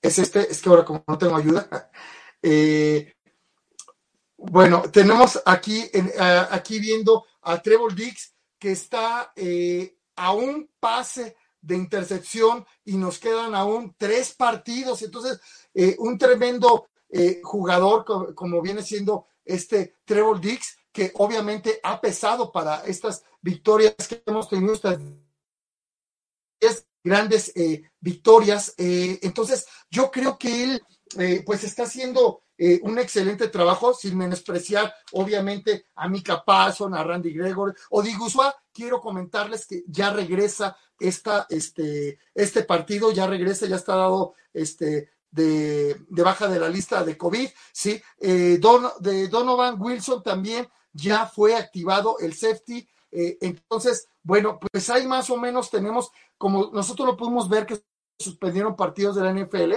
es 0.00 0.18
este, 0.18 0.50
es 0.50 0.62
que 0.62 0.68
ahora 0.68 0.84
como 0.84 1.04
no 1.06 1.18
tengo 1.18 1.36
ayuda. 1.36 1.90
Eh, 2.46 3.14
bueno, 4.36 4.82
tenemos 4.92 5.40
aquí, 5.46 5.82
aquí 6.50 6.78
viendo 6.78 7.24
a 7.40 7.62
Trevor 7.62 7.94
Dix 7.94 8.34
que 8.58 8.72
está 8.72 9.32
a 10.16 10.32
un 10.32 10.70
pase 10.80 11.36
de 11.60 11.76
intercepción 11.76 12.66
y 12.84 12.96
nos 12.96 13.18
quedan 13.18 13.54
aún 13.54 13.94
tres 13.96 14.34
partidos. 14.34 15.02
Entonces, 15.02 15.40
un 15.98 16.18
tremendo 16.18 16.88
eh, 17.16 17.40
jugador 17.44 18.04
como, 18.34 18.60
viene 18.60 18.82
siendo 18.82 19.28
este 19.44 19.94
Trevor 20.04 20.40
Dix, 20.40 20.76
que 20.90 21.12
obviamente 21.14 21.78
ha 21.84 22.00
pesado 22.00 22.50
para 22.50 22.84
estas 22.86 23.22
victorias 23.40 23.94
que 24.08 24.20
hemos 24.26 24.48
tenido, 24.48 24.72
estas 24.72 24.98
grandes 27.04 27.52
eh, 27.54 27.88
victorias. 28.00 28.74
Eh, 28.76 29.20
entonces, 29.22 29.64
yo 29.88 30.10
creo 30.10 30.36
que 30.36 30.64
él 30.64 30.82
pues 31.46 31.62
está 31.62 31.86
haciendo 32.56 32.90
un 32.90 32.98
excelente 32.98 33.48
trabajo, 33.48 33.94
sin 33.94 34.16
menospreciar 34.16 34.94
obviamente 35.12 35.86
a 35.94 36.08
Mika 36.08 36.44
Parson, 36.44 36.94
a 36.94 37.02
Randy 37.02 37.32
Gregor 37.32 37.74
o 37.90 38.02
Digusua. 38.02 38.54
Quiero 38.72 39.00
comentarles 39.00 39.66
que 39.66 39.84
ya 39.86 40.10
regresa 40.10 40.76
esta, 40.98 41.46
este, 41.50 42.18
este 42.34 42.62
partido, 42.64 43.12
ya 43.12 43.26
regresa, 43.26 43.66
ya 43.66 43.76
está 43.76 43.96
dado 43.96 44.34
este, 44.52 45.10
de, 45.30 45.96
baja 46.08 46.48
de 46.48 46.60
la 46.60 46.68
lista 46.68 47.04
de 47.04 47.16
COVID, 47.16 47.48
¿sí? 47.72 48.00
Eh, 48.20 48.60
de 49.00 49.28
Donovan 49.28 49.80
Wilson 49.80 50.22
también 50.22 50.68
ya 50.92 51.26
fue 51.26 51.56
activado 51.56 52.18
el 52.20 52.34
safety. 52.34 52.88
Eh, 53.10 53.38
entonces, 53.40 54.08
bueno, 54.22 54.58
pues 54.58 54.88
ahí 54.90 55.06
más 55.06 55.28
o 55.30 55.36
menos 55.36 55.70
tenemos, 55.70 56.10
como 56.38 56.70
nosotros 56.72 57.06
lo 57.06 57.16
pudimos 57.16 57.48
ver 57.48 57.66
que 57.66 57.82
suspendieron 58.18 58.76
partidos 58.76 59.16
de 59.16 59.22
la 59.22 59.32
NFL, 59.32 59.74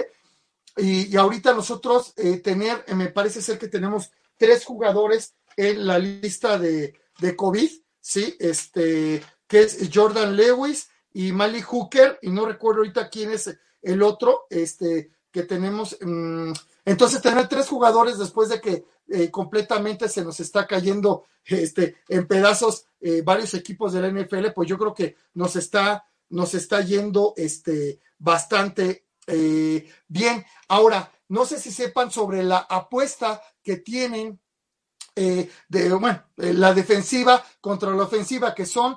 y, 0.76 1.16
ahorita 1.16 1.54
nosotros 1.54 2.12
eh, 2.16 2.38
tener, 2.38 2.84
me 2.94 3.08
parece 3.08 3.42
ser 3.42 3.58
que 3.58 3.68
tenemos 3.68 4.10
tres 4.36 4.64
jugadores 4.64 5.34
en 5.56 5.86
la 5.86 5.98
lista 5.98 6.58
de, 6.58 6.94
de 7.20 7.36
COVID, 7.36 7.70
¿sí? 8.00 8.36
Este, 8.38 9.22
que 9.46 9.60
es 9.60 9.90
Jordan 9.92 10.36
Lewis 10.36 10.88
y 11.12 11.32
Malik 11.32 11.64
Hooker, 11.64 12.18
y 12.22 12.30
no 12.30 12.46
recuerdo 12.46 12.80
ahorita 12.80 13.08
quién 13.08 13.32
es 13.32 13.56
el 13.82 14.02
otro, 14.02 14.46
este, 14.50 15.10
que 15.32 15.42
tenemos. 15.42 15.96
Mm, 16.00 16.52
entonces, 16.84 17.20
tener 17.20 17.48
tres 17.48 17.68
jugadores 17.68 18.18
después 18.18 18.48
de 18.48 18.60
que 18.60 18.84
eh, 19.08 19.30
completamente 19.30 20.08
se 20.08 20.24
nos 20.24 20.38
está 20.40 20.66
cayendo 20.66 21.24
este, 21.44 21.96
en 22.08 22.26
pedazos 22.26 22.86
eh, 23.00 23.22
varios 23.22 23.54
equipos 23.54 23.92
de 23.92 24.02
la 24.02 24.10
NFL, 24.10 24.48
pues 24.54 24.68
yo 24.68 24.78
creo 24.78 24.94
que 24.94 25.16
nos 25.34 25.56
está, 25.56 26.04
nos 26.28 26.54
está 26.54 26.82
yendo 26.82 27.34
este, 27.36 28.00
bastante 28.18 29.06
eh, 29.28 29.88
bien. 30.08 30.44
Ahora, 30.68 31.12
no 31.28 31.44
sé 31.44 31.60
si 31.60 31.70
sepan 31.70 32.10
sobre 32.10 32.42
la 32.42 32.58
apuesta 32.58 33.40
que 33.62 33.76
tienen 33.76 34.40
de, 35.14 35.92
bueno, 35.94 36.22
la 36.36 36.72
defensiva 36.72 37.44
contra 37.60 37.90
la 37.90 38.04
ofensiva, 38.04 38.54
que 38.54 38.64
son 38.64 38.96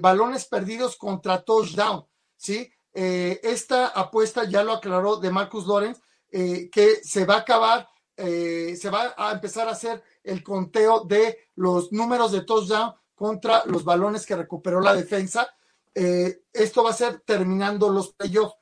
balones 0.00 0.46
perdidos 0.46 0.96
contra 0.96 1.44
touchdown, 1.44 2.04
¿sí? 2.36 2.72
Eh, 2.92 3.40
esta 3.42 3.88
apuesta 3.88 4.44
ya 4.44 4.64
lo 4.64 4.72
aclaró 4.72 5.16
de 5.16 5.30
Marcus 5.30 5.66
Lorenz, 5.66 6.00
eh, 6.30 6.68
que 6.70 6.96
se 7.04 7.24
va 7.24 7.34
a 7.36 7.38
acabar, 7.38 7.88
eh, 8.16 8.76
se 8.80 8.90
va 8.90 9.14
a 9.16 9.32
empezar 9.32 9.68
a 9.68 9.72
hacer 9.72 10.02
el 10.24 10.42
conteo 10.42 11.04
de 11.04 11.38
los 11.54 11.92
números 11.92 12.32
de 12.32 12.42
touchdown 12.42 12.94
contra 13.14 13.64
los 13.66 13.84
balones 13.84 14.26
que 14.26 14.36
recuperó 14.36 14.80
la 14.80 14.94
defensa. 14.94 15.48
esto 15.92 16.84
va 16.84 16.90
a 16.90 16.94
ser 16.94 17.20
terminando 17.26 17.88
los 17.88 18.14
playoffs, 18.14 18.54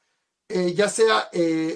ya 0.49 0.89
sea 0.89 1.29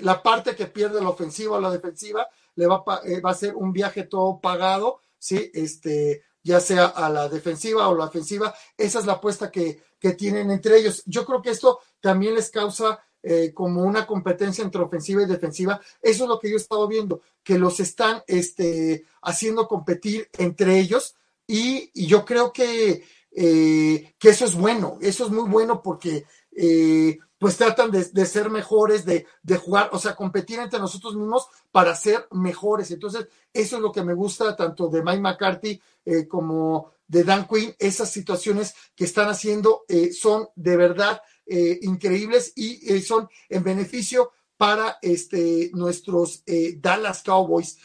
la 0.02 0.22
parte 0.22 0.56
que 0.56 0.66
pierde 0.66 1.00
la 1.00 1.10
ofensiva 1.10 1.56
o 1.56 1.60
la 1.60 1.70
defensiva, 1.70 2.28
le 2.54 2.66
va, 2.66 2.84
va 2.84 3.30
a 3.30 3.34
ser 3.34 3.54
un 3.54 3.72
viaje 3.72 4.04
todo 4.04 4.40
pagado, 4.40 5.00
¿sí? 5.18 5.50
Este, 5.54 6.22
ya 6.42 6.60
sea 6.60 6.86
a 6.86 7.08
la 7.08 7.28
defensiva 7.28 7.88
o 7.88 7.96
la 7.96 8.06
ofensiva. 8.06 8.54
Esa 8.76 8.98
es 8.98 9.06
la 9.06 9.14
apuesta 9.14 9.50
que, 9.50 9.82
que 9.98 10.12
tienen 10.12 10.50
entre 10.50 10.78
ellos. 10.78 11.02
Yo 11.06 11.24
creo 11.24 11.40
que 11.40 11.50
esto 11.50 11.80
también 12.00 12.34
les 12.34 12.50
causa 12.50 13.00
eh, 13.22 13.52
como 13.54 13.82
una 13.82 14.04
competencia 14.04 14.64
entre 14.64 14.82
ofensiva 14.82 15.22
y 15.22 15.26
defensiva. 15.26 15.80
Eso 16.00 16.24
es 16.24 16.28
lo 16.28 16.40
que 16.40 16.48
yo 16.48 16.56
he 16.56 16.60
estado 16.60 16.88
viendo, 16.88 17.22
que 17.44 17.56
los 17.56 17.78
están 17.78 18.22
este, 18.26 19.04
haciendo 19.22 19.68
competir 19.68 20.28
entre 20.38 20.80
ellos 20.80 21.14
y, 21.46 21.90
yo 21.94 22.24
creo 22.24 22.52
que, 22.52 23.04
eh, 23.30 24.14
que 24.18 24.28
eso 24.28 24.44
es 24.44 24.56
bueno, 24.56 24.98
eso 25.00 25.24
es 25.24 25.30
muy 25.30 25.48
bueno 25.48 25.82
porque 25.82 26.24
eh, 26.50 27.18
pues 27.42 27.56
tratan 27.56 27.90
de, 27.90 28.24
ser 28.24 28.50
mejores, 28.50 29.04
de, 29.04 29.26
jugar, 29.56 29.90
o 29.90 29.98
sea, 29.98 30.14
competir 30.14 30.60
entre 30.60 30.78
nosotros 30.78 31.16
mismos 31.16 31.48
para 31.72 31.92
ser 31.96 32.28
mejores. 32.30 32.92
Entonces, 32.92 33.26
eso 33.52 33.76
es 33.76 33.82
lo 33.82 33.90
que 33.90 34.04
me 34.04 34.14
gusta 34.14 34.54
tanto 34.54 34.86
de 34.86 35.02
Mike 35.02 35.20
McCarthy 35.20 35.82
como 36.28 36.92
de 37.08 37.24
Dan 37.24 37.48
Quinn. 37.48 37.74
Esas 37.80 38.12
situaciones 38.12 38.74
que 38.94 39.06
están 39.06 39.28
haciendo 39.28 39.82
son 40.12 40.50
de 40.54 40.76
verdad 40.76 41.20
eh, 41.44 41.80
increíbles 41.82 42.52
y 42.54 42.94
eh, 42.94 43.02
son 43.02 43.28
en 43.48 43.64
beneficio 43.64 44.30
para 44.56 44.98
este, 45.02 45.72
nuestros 45.74 46.44
eh, 46.46 46.76
Dallas 46.78 47.24
Cowboys. 47.24 47.78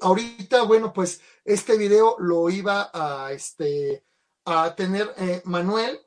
ahorita, 0.00 0.62
bueno, 0.62 0.92
pues 0.92 1.20
este 1.44 1.76
video 1.76 2.14
lo 2.20 2.48
iba 2.50 2.90
a, 2.94 3.32
este, 3.32 4.04
a 4.44 4.76
tener 4.76 5.12
Manuel, 5.44 6.05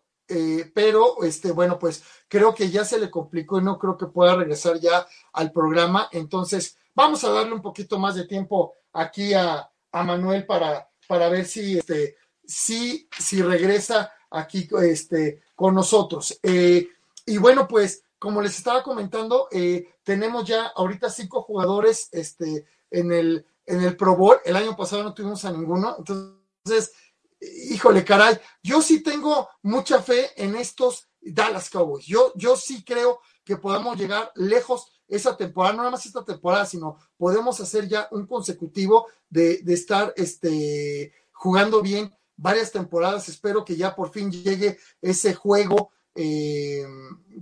pero 0.74 1.24
este, 1.24 1.52
bueno, 1.52 1.80
pues 1.80 2.04
creo 2.28 2.54
que 2.54 2.70
ya 2.70 2.86
se 2.86 3.00
le 3.00 3.10
complicó 3.10 3.60
y 3.60 3.64
no 3.64 3.78
creo 3.80 3.98
que 3.98 4.08
pueda 4.08 4.36
regresar 4.36 4.80
ya 4.80 5.08
al 5.34 5.52
programa. 5.52 6.10
Entonces, 6.12 6.78
vamos 6.94 7.24
a 7.24 7.32
darle 7.32 7.54
un 7.54 7.62
poquito 7.62 7.98
más 7.98 8.16
de 8.16 8.26
tiempo 8.26 8.74
aquí 8.94 9.34
a, 9.34 9.70
a 9.92 10.04
Manuel 10.04 10.46
para, 10.46 10.90
para 11.08 11.30
ver 11.30 11.46
si, 11.46 11.80
este, 11.80 12.18
si, 12.46 13.08
si 13.18 13.42
regresa 13.42 14.12
aquí 14.30 14.68
este, 14.82 15.42
con 15.56 15.74
nosotros. 15.76 16.40
Eh, 16.44 16.88
y 17.26 17.38
bueno, 17.38 17.68
pues 17.68 18.04
como 18.18 18.42
les 18.42 18.58
estaba 18.58 18.84
comentando, 18.84 19.48
eh, 19.52 19.96
tenemos 20.04 20.46
ya 20.46 20.68
ahorita 20.76 21.10
cinco 21.10 21.42
jugadores 21.42 22.10
este, 22.12 22.66
en, 22.92 23.12
el, 23.12 23.46
en 23.66 23.82
el 23.82 23.96
Pro 23.96 24.16
Bowl. 24.16 24.38
El 24.44 24.56
año 24.56 24.76
pasado 24.76 25.04
no 25.04 25.14
tuvimos 25.14 25.46
a 25.46 25.52
ninguno. 25.52 25.96
Entonces, 25.98 26.94
híjole, 27.40 28.04
caray, 28.04 28.38
yo 28.62 28.82
sí 28.82 29.02
tengo 29.02 29.50
mucha 29.62 30.02
fe 30.02 30.32
en 30.36 30.56
estos 30.56 31.10
Dallas 31.22 31.70
Cowboys. 31.70 32.06
Yo, 32.06 32.34
yo 32.36 32.56
sí 32.56 32.84
creo 32.84 33.20
que 33.44 33.58
podamos 33.58 33.98
llegar 33.98 34.32
lejos 34.36 34.92
esa 35.08 35.36
temporada, 35.36 35.74
no 35.74 35.80
nada 35.80 35.92
más 35.92 36.06
esta 36.06 36.24
temporada, 36.24 36.66
sino 36.66 36.98
podemos 37.18 37.60
hacer 37.60 37.88
ya 37.88 38.08
un 38.12 38.28
consecutivo 38.28 39.08
de, 39.30 39.60
de 39.64 39.74
estar 39.74 40.14
este, 40.16 41.14
jugando 41.32 41.82
bien 41.82 42.14
varias 42.36 42.72
temporadas. 42.72 43.28
Espero 43.28 43.66
que 43.66 43.76
ya 43.76 43.96
por 43.96 44.12
fin 44.12 44.32
llegue 44.32 44.78
ese 45.02 45.34
juego 45.34 45.92
eh, 46.16 46.86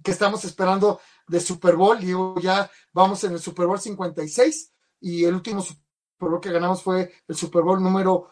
que 0.03 0.11
estamos 0.11 0.45
esperando 0.45 0.99
de 1.27 1.39
Super 1.39 1.75
Bowl. 1.75 1.99
Digo, 1.99 2.35
ya 2.41 2.69
vamos 2.93 3.23
en 3.23 3.33
el 3.33 3.39
Super 3.39 3.67
Bowl 3.67 3.79
56 3.79 4.71
y 5.01 5.25
el 5.25 5.35
último 5.35 5.61
Super 5.61 5.86
Bowl 6.19 6.39
que 6.39 6.51
ganamos 6.51 6.81
fue 6.81 7.11
el 7.27 7.35
Super 7.35 7.63
Bowl 7.63 7.81
número 7.81 8.31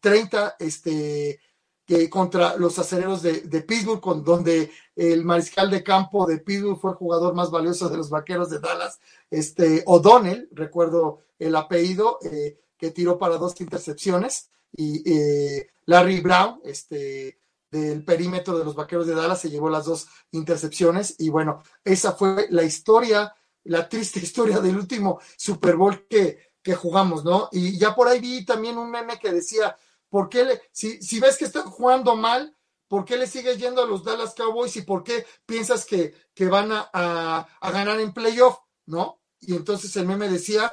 30, 0.00 0.48
eh, 0.48 0.52
este, 0.58 1.40
que 1.86 2.08
contra 2.08 2.56
los 2.56 2.78
acereros 2.78 3.22
de, 3.22 3.62
Pittsburgh, 3.62 4.00
con, 4.00 4.24
donde 4.24 4.70
el 4.96 5.24
mariscal 5.24 5.70
de 5.70 5.82
campo 5.82 6.26
de 6.26 6.38
Pittsburgh 6.38 6.80
fue 6.80 6.92
el 6.92 6.96
jugador 6.96 7.34
más 7.34 7.50
valioso 7.50 7.88
de 7.88 7.96
los 7.96 8.10
vaqueros 8.10 8.50
de 8.50 8.60
Dallas, 8.60 9.00
este 9.30 9.82
O'Donnell, 9.86 10.48
recuerdo 10.52 11.20
el 11.38 11.56
apellido, 11.56 12.18
eh, 12.22 12.58
que 12.76 12.90
tiró 12.90 13.18
para 13.18 13.36
dos 13.36 13.60
intercepciones 13.60 14.50
y 14.72 15.02
eh, 15.10 15.68
Larry 15.86 16.20
Brown, 16.20 16.60
este, 16.64 17.38
del 17.70 18.04
perímetro 18.04 18.58
de 18.58 18.64
los 18.64 18.74
Vaqueros 18.74 19.06
de 19.06 19.14
Dallas, 19.14 19.40
se 19.40 19.50
llevó 19.50 19.70
las 19.70 19.86
dos 19.86 20.06
intercepciones 20.32 21.16
y 21.18 21.30
bueno, 21.30 21.62
esa 21.84 22.12
fue 22.12 22.46
la 22.50 22.62
historia, 22.62 23.34
la 23.64 23.88
triste 23.88 24.18
historia 24.22 24.60
del 24.60 24.76
último 24.76 25.20
Super 25.36 25.76
Bowl 25.76 26.06
que, 26.08 26.51
que 26.62 26.74
jugamos, 26.74 27.24
¿no? 27.24 27.48
Y 27.52 27.78
ya 27.78 27.94
por 27.94 28.08
ahí 28.08 28.20
vi 28.20 28.44
también 28.44 28.78
un 28.78 28.90
meme 28.90 29.18
que 29.18 29.32
decía, 29.32 29.76
¿por 30.08 30.28
qué 30.28 30.44
le, 30.44 30.62
si, 30.72 31.02
si 31.02 31.20
ves 31.20 31.36
que 31.36 31.44
están 31.44 31.64
jugando 31.64 32.16
mal, 32.16 32.56
¿por 32.88 33.04
qué 33.04 33.16
le 33.16 33.26
sigues 33.26 33.58
yendo 33.58 33.82
a 33.82 33.86
los 33.86 34.04
Dallas 34.04 34.34
Cowboys 34.34 34.76
y 34.76 34.82
por 34.82 35.02
qué 35.02 35.26
piensas 35.46 35.84
que, 35.84 36.14
que 36.34 36.46
van 36.46 36.70
a, 36.72 36.90
a, 36.92 37.70
ganar 37.70 37.98
en 38.00 38.12
playoff, 38.12 38.58
¿no? 38.86 39.20
Y 39.40 39.56
entonces 39.56 39.96
el 39.96 40.06
meme 40.06 40.28
decía 40.28 40.72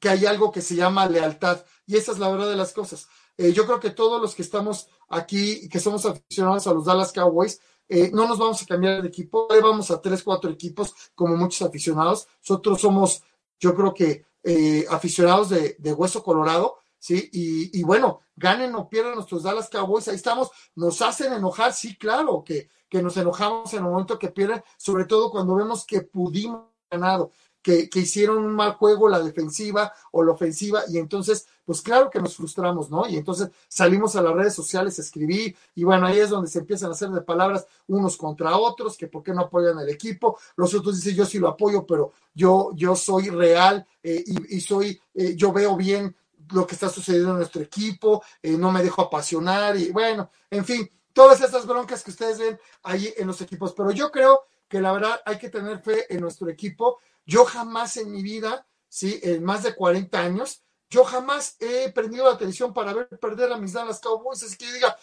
que 0.00 0.08
hay 0.08 0.26
algo 0.26 0.50
que 0.50 0.62
se 0.62 0.74
llama 0.74 1.08
lealtad 1.08 1.64
y 1.86 1.96
esa 1.96 2.12
es 2.12 2.18
la 2.18 2.30
verdad 2.30 2.48
de 2.48 2.56
las 2.56 2.72
cosas. 2.72 3.06
Eh, 3.36 3.52
yo 3.52 3.66
creo 3.66 3.80
que 3.80 3.90
todos 3.90 4.20
los 4.20 4.34
que 4.34 4.42
estamos 4.42 4.88
aquí, 5.08 5.68
que 5.68 5.80
somos 5.80 6.06
aficionados 6.06 6.66
a 6.66 6.72
los 6.72 6.84
Dallas 6.84 7.12
Cowboys, 7.12 7.60
eh, 7.88 8.10
no 8.12 8.26
nos 8.26 8.38
vamos 8.38 8.62
a 8.62 8.66
cambiar 8.66 9.02
de 9.02 9.08
equipo, 9.08 9.46
vamos 9.62 9.90
a 9.90 10.00
tres, 10.00 10.22
cuatro 10.22 10.50
equipos 10.50 10.94
como 11.14 11.36
muchos 11.36 11.60
aficionados. 11.68 12.26
Nosotros 12.40 12.80
somos, 12.80 13.22
yo 13.60 13.74
creo 13.74 13.92
que, 13.92 14.24
eh, 14.42 14.86
aficionados 14.90 15.48
de, 15.50 15.92
hueso 15.92 16.22
colorado, 16.22 16.78
¿sí? 16.98 17.28
Y, 17.32 17.78
y, 17.78 17.82
bueno, 17.82 18.20
ganen 18.36 18.74
o 18.74 18.88
pierdan 18.88 19.14
nuestros 19.14 19.42
Dallas 19.42 19.68
Cowboys, 19.68 20.08
ahí 20.08 20.16
estamos, 20.16 20.50
nos 20.74 21.00
hacen 21.02 21.32
enojar, 21.32 21.72
sí, 21.72 21.96
claro, 21.96 22.42
que, 22.44 22.68
que 22.88 23.02
nos 23.02 23.16
enojamos 23.16 23.72
en 23.72 23.78
el 23.78 23.90
momento 23.90 24.18
que 24.18 24.28
pierden, 24.28 24.62
sobre 24.76 25.04
todo 25.04 25.30
cuando 25.30 25.54
vemos 25.54 25.86
que 25.86 26.02
pudimos 26.02 26.66
ganado 26.90 27.32
que, 27.62 27.88
hicieron 27.94 28.38
un 28.38 28.54
mal 28.54 28.72
juego 28.72 29.08
la 29.08 29.20
defensiva 29.20 29.92
o 30.10 30.22
la 30.22 30.32
ofensiva 30.32 30.82
y 30.88 30.98
entonces, 30.98 31.46
pues 31.64 31.80
claro 31.80 32.10
que 32.10 32.20
nos 32.20 32.36
frustramos, 32.36 32.90
¿no? 32.90 33.08
Y 33.08 33.16
entonces 33.16 33.50
salimos 33.68 34.16
a 34.16 34.22
las 34.22 34.34
redes 34.34 34.54
sociales 34.54 34.98
a 34.98 35.02
escribir 35.02 35.56
y 35.74 35.84
bueno, 35.84 36.06
ahí 36.06 36.18
es 36.18 36.30
donde 36.30 36.50
se 36.50 36.58
empiezan 36.58 36.90
a 36.90 36.94
hacer 36.94 37.10
de 37.10 37.22
palabras 37.22 37.66
unos 37.86 38.16
contra 38.16 38.56
otros, 38.56 38.96
que 38.96 39.06
por 39.06 39.22
qué 39.22 39.32
no 39.32 39.42
apoyan 39.42 39.78
al 39.78 39.88
equipo, 39.88 40.38
los 40.56 40.74
otros 40.74 40.96
dicen 40.96 41.16
yo 41.16 41.24
sí 41.24 41.38
lo 41.38 41.48
apoyo, 41.48 41.86
pero 41.86 42.12
yo, 42.34 42.70
yo 42.74 42.96
soy 42.96 43.30
real 43.30 43.86
eh, 44.02 44.24
y, 44.26 44.60
soy, 44.60 45.00
eh, 45.14 45.36
yo 45.36 45.52
veo 45.52 45.76
bien 45.76 46.14
lo 46.52 46.66
que 46.66 46.74
está 46.74 46.88
sucediendo 46.88 47.30
en 47.30 47.36
nuestro 47.36 47.62
equipo, 47.62 48.22
eh, 48.42 48.56
no 48.58 48.72
me 48.72 48.82
dejo 48.82 49.02
apasionar 49.02 49.76
y 49.76 49.90
bueno, 49.92 50.30
en 50.50 50.64
fin, 50.64 50.90
todas 51.12 51.40
esas 51.40 51.66
broncas 51.66 52.02
que 52.02 52.10
ustedes 52.10 52.38
ven 52.38 52.58
ahí 52.82 53.12
en 53.16 53.26
los 53.28 53.40
equipos, 53.40 53.72
pero 53.72 53.92
yo 53.92 54.10
creo 54.10 54.42
que 54.68 54.80
la 54.80 54.92
verdad 54.92 55.20
hay 55.26 55.38
que 55.38 55.50
tener 55.50 55.80
fe 55.80 56.06
en 56.12 56.20
nuestro 56.22 56.48
equipo 56.48 56.98
yo 57.26 57.44
jamás 57.44 57.96
en 57.96 58.10
mi 58.10 58.22
vida, 58.22 58.66
sí, 58.88 59.20
en 59.22 59.44
más 59.44 59.62
de 59.62 59.74
40 59.74 60.18
años, 60.18 60.62
yo 60.90 61.04
jamás 61.04 61.56
he 61.58 61.90
prendido 61.92 62.30
la 62.30 62.36
televisión 62.36 62.74
para 62.74 62.92
ver 62.92 63.08
perder 63.08 63.52
a 63.52 63.56
mis 63.56 63.72
Dallas 63.72 64.00
Cowboys. 64.00 64.42
Es 64.42 64.56
que 64.56 64.66
yo 64.66 64.72
diga, 64.72 64.96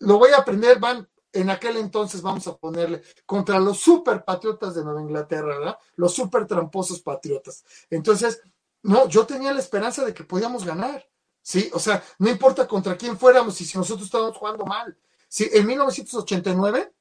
lo 0.00 0.18
voy 0.18 0.30
a 0.30 0.38
aprender, 0.38 0.80
van 0.80 1.08
en 1.32 1.48
aquel 1.48 1.76
entonces 1.76 2.20
vamos 2.20 2.46
a 2.46 2.56
ponerle 2.56 3.02
contra 3.24 3.58
los 3.58 3.78
super 3.78 4.24
patriotas 4.24 4.74
de 4.74 4.84
Nueva 4.84 5.00
Inglaterra, 5.00 5.58
¿verdad? 5.58 5.78
Los 5.96 6.14
super 6.14 6.46
tramposos 6.46 7.00
patriotas. 7.00 7.64
Entonces, 7.88 8.42
no, 8.82 9.08
yo 9.08 9.24
tenía 9.24 9.52
la 9.52 9.60
esperanza 9.60 10.04
de 10.04 10.12
que 10.12 10.24
podíamos 10.24 10.64
ganar, 10.64 11.08
¿sí? 11.40 11.70
O 11.72 11.78
sea, 11.78 12.02
no 12.18 12.28
importa 12.28 12.66
contra 12.68 12.96
quién 12.96 13.18
fuéramos 13.18 13.60
y 13.60 13.64
si 13.64 13.78
nosotros 13.78 14.06
estábamos 14.06 14.36
jugando 14.36 14.66
mal. 14.66 14.96
Sí, 15.28 15.48
en 15.52 15.66
1989 15.66 16.92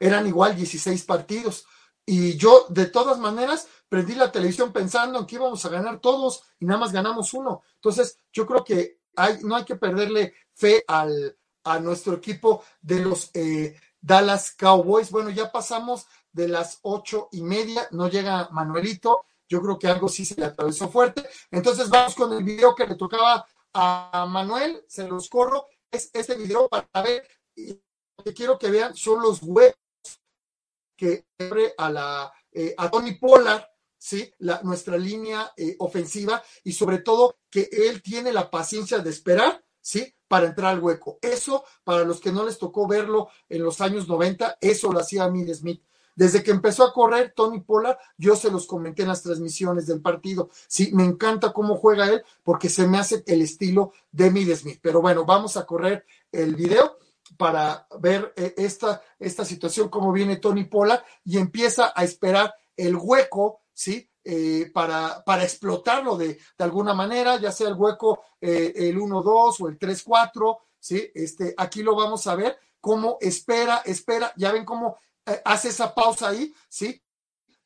eran 0.00 0.26
igual 0.26 0.54
16 0.54 1.04
partidos. 1.04 1.64
Y 2.06 2.36
yo, 2.36 2.66
de 2.68 2.86
todas 2.86 3.18
maneras, 3.18 3.68
prendí 3.88 4.14
la 4.14 4.32
televisión 4.32 4.72
pensando 4.72 5.18
en 5.18 5.26
que 5.26 5.36
íbamos 5.36 5.64
a 5.64 5.68
ganar 5.68 6.00
todos 6.00 6.42
y 6.58 6.64
nada 6.64 6.80
más 6.80 6.92
ganamos 6.92 7.34
uno. 7.34 7.62
Entonces, 7.76 8.18
yo 8.32 8.46
creo 8.46 8.64
que 8.64 9.00
hay, 9.16 9.38
no 9.42 9.56
hay 9.56 9.64
que 9.64 9.76
perderle 9.76 10.34
fe 10.54 10.84
al, 10.86 11.36
a 11.64 11.78
nuestro 11.78 12.14
equipo 12.14 12.64
de 12.80 13.00
los 13.00 13.30
eh, 13.34 13.76
Dallas 14.00 14.52
Cowboys. 14.52 15.10
Bueno, 15.10 15.30
ya 15.30 15.52
pasamos 15.52 16.06
de 16.32 16.48
las 16.48 16.78
ocho 16.82 17.28
y 17.32 17.42
media, 17.42 17.86
no 17.90 18.08
llega 18.08 18.48
Manuelito. 18.50 19.24
Yo 19.48 19.60
creo 19.60 19.78
que 19.78 19.88
algo 19.88 20.08
sí 20.08 20.24
se 20.24 20.36
le 20.36 20.46
atravesó 20.46 20.88
fuerte. 20.88 21.28
Entonces, 21.50 21.88
vamos 21.88 22.14
con 22.14 22.32
el 22.32 22.44
video 22.44 22.74
que 22.74 22.86
le 22.86 22.94
tocaba 22.94 23.44
a 23.72 24.26
Manuel. 24.28 24.84
Se 24.86 25.06
los 25.08 25.28
corro. 25.28 25.66
Es 25.90 26.10
este 26.12 26.36
video 26.36 26.68
para 26.68 26.86
ver. 27.02 27.26
que 27.54 28.34
quiero 28.34 28.58
que 28.58 28.70
vean 28.70 28.94
son 28.94 29.22
los 29.22 29.42
huevos 29.42 29.79
que 31.00 31.24
a 31.78 31.90
la 31.90 32.32
eh, 32.52 32.74
a 32.76 32.90
Tony 32.90 33.14
Pollard, 33.14 33.64
¿sí? 33.96 34.30
La, 34.38 34.60
nuestra 34.62 34.98
línea 34.98 35.50
eh, 35.56 35.76
ofensiva 35.78 36.42
y 36.62 36.72
sobre 36.72 36.98
todo 36.98 37.38
que 37.48 37.70
él 37.72 38.02
tiene 38.02 38.32
la 38.34 38.50
paciencia 38.50 38.98
de 38.98 39.08
esperar, 39.08 39.64
¿sí? 39.80 40.14
Para 40.28 40.48
entrar 40.48 40.74
al 40.74 40.80
hueco. 40.80 41.18
Eso, 41.22 41.64
para 41.84 42.04
los 42.04 42.20
que 42.20 42.32
no 42.32 42.44
les 42.44 42.58
tocó 42.58 42.86
verlo 42.86 43.28
en 43.48 43.62
los 43.62 43.80
años 43.80 44.08
90, 44.08 44.58
eso 44.60 44.92
lo 44.92 45.00
hacía 45.00 45.28
Mil 45.28 45.52
Smith. 45.54 45.82
Desde 46.14 46.42
que 46.42 46.50
empezó 46.50 46.84
a 46.84 46.92
correr 46.92 47.32
Tony 47.34 47.60
Pollard, 47.60 47.96
yo 48.18 48.36
se 48.36 48.50
los 48.50 48.66
comenté 48.66 49.02
en 49.02 49.08
las 49.08 49.22
transmisiones 49.22 49.86
del 49.86 50.02
partido. 50.02 50.50
Sí, 50.68 50.90
me 50.92 51.04
encanta 51.04 51.54
cómo 51.54 51.76
juega 51.76 52.10
él 52.10 52.22
porque 52.42 52.68
se 52.68 52.86
me 52.86 52.98
hace 52.98 53.22
el 53.26 53.40
estilo 53.40 53.92
de 54.12 54.30
Mid 54.30 54.54
Smith. 54.54 54.80
Pero 54.82 55.00
bueno, 55.00 55.24
vamos 55.24 55.56
a 55.56 55.64
correr 55.64 56.04
el 56.30 56.56
video 56.56 56.98
para 57.36 57.86
ver 58.00 58.32
eh, 58.36 58.54
esta, 58.56 59.02
esta 59.18 59.44
situación, 59.44 59.88
cómo 59.88 60.12
viene 60.12 60.36
Tony 60.36 60.64
Pola 60.64 61.04
y 61.24 61.38
empieza 61.38 61.92
a 61.94 62.04
esperar 62.04 62.54
el 62.76 62.96
hueco, 62.96 63.60
¿sí? 63.72 64.08
Eh, 64.22 64.70
para, 64.74 65.24
para 65.24 65.44
explotarlo 65.44 66.16
de, 66.16 66.34
de, 66.34 66.64
alguna 66.64 66.92
manera, 66.92 67.40
ya 67.40 67.50
sea 67.50 67.68
el 67.68 67.74
hueco, 67.74 68.22
eh, 68.40 68.72
el 68.76 68.98
1-2 68.98 69.56
o 69.60 69.68
el 69.68 69.78
3-4, 69.78 70.58
¿sí? 70.78 71.10
Este, 71.14 71.54
aquí 71.56 71.82
lo 71.82 71.96
vamos 71.96 72.26
a 72.26 72.34
ver, 72.34 72.58
cómo 72.80 73.16
espera, 73.20 73.82
espera, 73.84 74.32
ya 74.36 74.52
ven 74.52 74.64
cómo 74.64 74.98
hace 75.44 75.68
esa 75.68 75.94
pausa 75.94 76.28
ahí, 76.28 76.52
¿sí? 76.68 77.02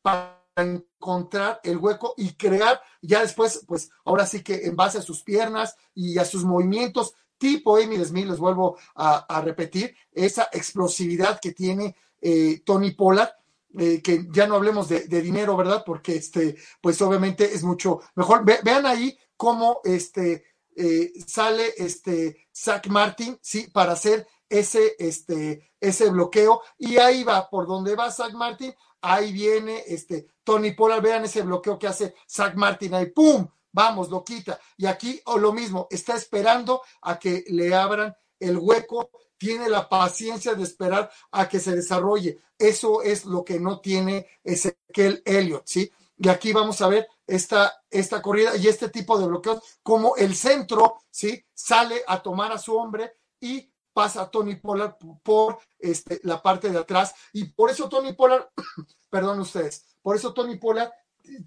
Para 0.03 0.44
encontrar 0.57 1.61
el 1.62 1.79
hueco 1.79 2.14
y 2.16 2.35
crear 2.35 2.81
ya 3.03 3.20
después, 3.20 3.64
pues 3.66 3.90
ahora 4.05 4.27
sí 4.27 4.42
que 4.42 4.66
en 4.66 4.77
base 4.77 4.98
a 4.98 5.03
sus 5.03 5.22
piernas 5.22 5.77
y 5.94 6.18
a 6.18 6.24
sus 6.24 6.44
movimientos, 6.44 7.14
tipo 7.38 7.77
Amy 7.77 8.03
Smith, 8.05 8.27
les 8.27 8.38
vuelvo 8.38 8.79
a, 8.94 9.40
repetir, 9.42 9.94
esa 10.12 10.49
explosividad 10.53 11.40
que 11.40 11.53
tiene 11.53 11.97
eh, 12.20 12.62
Tony 12.64 12.92
Pollard, 12.92 13.31
eh, 13.79 14.01
que 14.03 14.27
ya 14.31 14.47
no 14.47 14.55
hablemos 14.57 14.88
de, 14.88 15.07
dinero, 15.07 15.57
¿verdad? 15.57 15.83
Porque 15.85 16.16
este, 16.16 16.57
pues 16.81 17.01
obviamente 17.03 17.44
es 17.55 17.62
mucho 17.62 18.01
mejor. 18.14 18.44
vean 18.44 18.87
ahí 18.87 19.18
cómo 19.37 19.81
este 19.85 20.44
eh, 20.77 21.12
sale 21.27 21.75
este 21.77 22.49
Zach 22.55 22.87
Martin, 22.88 23.38
sí, 23.40 23.68
para 23.73 23.92
hacer 23.92 24.27
ese, 24.49 24.97
este, 24.99 25.73
ese 25.81 26.11
bloqueo. 26.11 26.62
Y 26.79 26.97
ahí 26.97 27.25
va, 27.25 27.49
por 27.49 27.66
donde 27.66 27.97
va 27.97 28.11
Zach 28.11 28.33
Martin, 28.33 28.75
ahí 29.01 29.33
viene 29.33 29.83
este 29.87 30.29
Tony 30.42 30.73
Pollard, 30.73 31.03
vean 31.03 31.25
ese 31.25 31.42
bloqueo 31.42 31.79
que 31.79 31.87
hace 31.87 32.14
Zach 32.29 32.55
Martin, 32.55 32.94
ahí, 32.94 33.07
¡pum! 33.07 33.47
Vamos, 33.74 34.08
lo 34.08 34.24
quita. 34.24 34.58
Y 34.76 34.87
aquí, 34.87 35.20
o 35.26 35.37
lo 35.37 35.52
mismo, 35.52 35.88
está 35.90 36.14
esperando 36.14 36.80
a 37.02 37.18
que 37.18 37.44
le 37.48 37.74
abran 37.74 38.14
el 38.38 38.56
hueco 38.56 39.10
tiene 39.37 39.68
la 39.68 39.88
paciencia 39.88 40.54
de 40.54 40.62
esperar 40.62 41.10
a 41.32 41.48
que 41.48 41.58
se 41.60 41.74
desarrolle. 41.74 42.38
Eso 42.56 43.02
es 43.02 43.24
lo 43.24 43.44
que 43.44 43.58
no 43.58 43.80
tiene 43.80 44.26
Ezequiel 44.42 45.22
Elliott, 45.24 45.64
¿sí? 45.66 45.90
Y 46.16 46.28
aquí 46.28 46.52
vamos 46.52 46.80
a 46.80 46.88
ver 46.88 47.08
esta, 47.26 47.82
esta 47.90 48.22
corrida 48.22 48.56
y 48.56 48.68
este 48.68 48.88
tipo 48.88 49.18
de 49.18 49.26
bloqueos, 49.26 49.60
como 49.82 50.16
el 50.16 50.34
centro, 50.37 51.00
¿sí? 51.10 51.44
Sale 51.52 52.02
a 52.06 52.22
tomar 52.22 52.52
a 52.52 52.58
su 52.58 52.76
hombre 52.76 53.12
y 53.40 53.70
pasa 53.92 54.22
a 54.22 54.30
Tony 54.30 54.54
Pollard 54.56 54.96
por 55.22 55.58
este, 55.78 56.20
la 56.22 56.40
parte 56.40 56.70
de 56.70 56.78
atrás. 56.78 57.14
Y 57.32 57.44
por 57.44 57.70
eso 57.70 57.88
Tony 57.88 58.12
Pollard, 58.12 58.48
perdón 59.10 59.40
ustedes, 59.40 59.84
por 60.00 60.16
eso 60.16 60.32
Tony 60.32 60.56
Pollard 60.56 60.92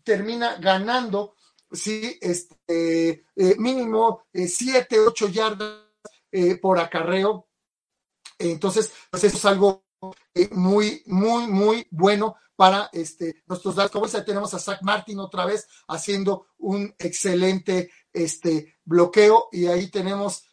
termina 0.04 0.56
ganando, 0.56 1.36
sí, 1.72 2.18
este, 2.22 3.26
eh, 3.36 3.56
mínimo 3.58 4.24
7, 4.34 4.96
eh, 4.96 5.00
8 5.00 5.28
yardas 5.30 5.84
eh, 6.32 6.58
por 6.58 6.80
acarreo 6.80 7.48
entonces, 8.40 8.94
pues 9.10 9.24
eso 9.24 9.38
es 9.38 9.46
algo 9.46 9.84
muy, 10.52 11.02
muy, 11.08 11.48
muy 11.48 11.88
bueno 11.90 12.36
para 12.56 12.90
este, 12.94 13.44
nuestros 13.48 13.76
Dallas 13.76 13.92
Cowboys. 13.92 14.16
Ahí 14.16 14.26
tenemos 14.26 14.54
a 14.54 14.60
Zach 14.60 14.82
Martin 14.82 15.20
otra 15.20 15.46
vez 15.46 15.68
haciendo 15.88 16.48
un 16.58 16.94
excelente 17.00 17.92
este, 18.14 18.78
bloqueo 18.84 19.50
y 19.52 19.68
ahí 19.68 19.90
tenemos 19.90 20.44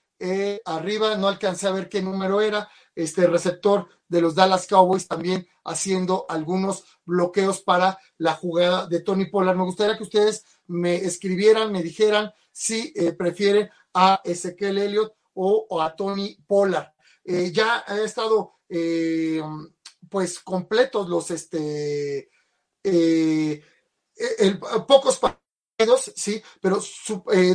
arriba, 0.64 1.16
no 1.16 1.28
alcancé 1.28 1.68
a 1.68 1.72
ver 1.72 1.90
qué 1.90 2.00
número 2.00 2.40
era, 2.40 2.66
este 2.94 3.26
receptor 3.26 3.88
de 4.08 4.22
los 4.22 4.34
Dallas 4.34 4.66
Cowboys 4.66 5.06
también 5.06 5.46
haciendo 5.64 6.24
algunos 6.28 6.84
bloqueos 7.04 7.60
para 7.60 7.98
la 8.16 8.34
jugada 8.34 8.86
de 8.86 9.00
Tony 9.00 9.26
Pollard. 9.26 9.56
Me 9.56 9.64
gustaría 9.64 9.98
que 9.98 10.04
ustedes 10.04 10.44
me 10.66 10.96
escribieran, 10.96 11.72
me 11.72 11.82
dijeran 11.82 12.32
si 12.52 12.92
eh, 12.96 13.12
prefieren 13.12 13.68
a 13.92 14.20
Ezequiel 14.24 14.78
Elliott 14.78 15.14
o 15.34 15.80
a 15.80 15.94
Tony 15.94 16.36
Pollard. 16.46 16.92
Eh, 17.24 17.50
ya 17.52 17.84
ha 17.86 18.00
estado 18.00 18.60
eh, 18.68 19.42
pues 20.08 20.38
completos 20.40 21.08
los 21.08 21.30
este 21.30 22.30
el, 22.82 24.60
pocos 24.86 25.18
partidos, 25.18 26.12
sí, 26.14 26.40
pero 26.60 26.78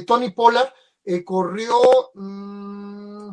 Tony 0.05 0.31
Pollard 0.31 0.73
corrió, 1.23 2.11
mm, 2.15 3.29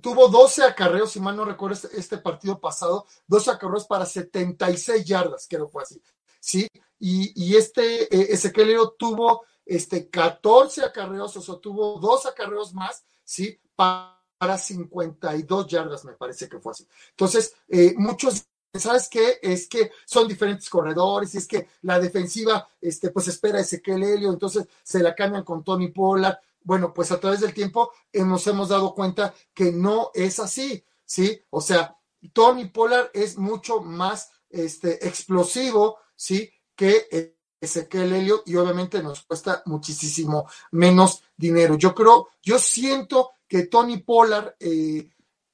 tuvo 0.00 0.28
12 0.28 0.64
acarreos, 0.64 1.10
si 1.10 1.20
mal 1.20 1.36
no 1.36 1.44
recuerdo 1.44 1.74
este, 1.74 1.98
este, 1.98 2.18
partido 2.18 2.60
pasado, 2.60 3.06
12 3.26 3.50
acarreos 3.50 3.86
para 3.86 4.06
76 4.06 5.04
yardas, 5.04 5.46
creo 5.48 5.66
que 5.66 5.72
fue 5.72 5.82
así, 5.82 6.00
sí, 6.38 6.68
y, 6.98 7.32
y 7.44 7.56
este 7.56 8.32
Ezequiel 8.32 8.78
tuvo 8.98 9.44
este 9.64 10.08
14 10.08 10.84
acarreos, 10.84 11.36
o 11.36 11.42
sea, 11.42 11.56
tuvo 11.56 11.98
dos 12.00 12.26
acarreos 12.26 12.74
más, 12.74 13.04
sí, 13.24 13.58
para 13.76 14.18
para 14.38 14.56
52 14.56 15.66
yardas, 15.66 16.04
me 16.04 16.12
parece 16.12 16.48
que 16.48 16.60
fue 16.60 16.72
así. 16.72 16.86
Entonces, 17.10 17.54
eh, 17.68 17.94
muchos, 17.96 18.46
¿sabes 18.72 19.08
qué? 19.08 19.38
Es 19.42 19.68
que 19.68 19.90
son 20.06 20.28
diferentes 20.28 20.70
corredores 20.70 21.34
y 21.34 21.38
es 21.38 21.46
que 21.46 21.68
la 21.82 21.98
defensiva, 21.98 22.66
este, 22.80 23.10
pues 23.10 23.28
espera 23.28 23.60
ese 23.60 23.82
que 23.82 23.92
Helio, 23.92 24.30
entonces 24.30 24.66
se 24.82 25.02
la 25.02 25.14
cambian 25.14 25.44
con 25.44 25.64
Tony 25.64 25.88
Pollard. 25.88 26.38
Bueno, 26.62 26.94
pues 26.94 27.10
a 27.10 27.18
través 27.18 27.40
del 27.40 27.52
tiempo 27.52 27.92
eh, 28.12 28.24
nos 28.24 28.46
hemos 28.46 28.68
dado 28.68 28.94
cuenta 28.94 29.34
que 29.52 29.72
no 29.72 30.12
es 30.14 30.38
así, 30.38 30.84
¿sí? 31.04 31.42
O 31.50 31.60
sea, 31.60 31.96
Tony 32.32 32.66
Pollard 32.66 33.10
es 33.12 33.36
mucho 33.38 33.80
más 33.80 34.30
este, 34.50 35.06
explosivo, 35.06 35.98
¿sí? 36.18 36.50
Que 36.74 37.34
Ezequiel 37.60 38.12
Helio 38.12 38.42
y 38.46 38.56
obviamente 38.56 39.02
nos 39.02 39.22
cuesta 39.22 39.62
muchísimo 39.66 40.48
menos 40.72 41.22
dinero. 41.36 41.76
Yo 41.76 41.94
creo, 41.94 42.28
yo 42.42 42.58
siento 42.58 43.30
que 43.46 43.66
Tony 43.66 43.98
Pollard, 43.98 44.54
eh, 44.60 45.08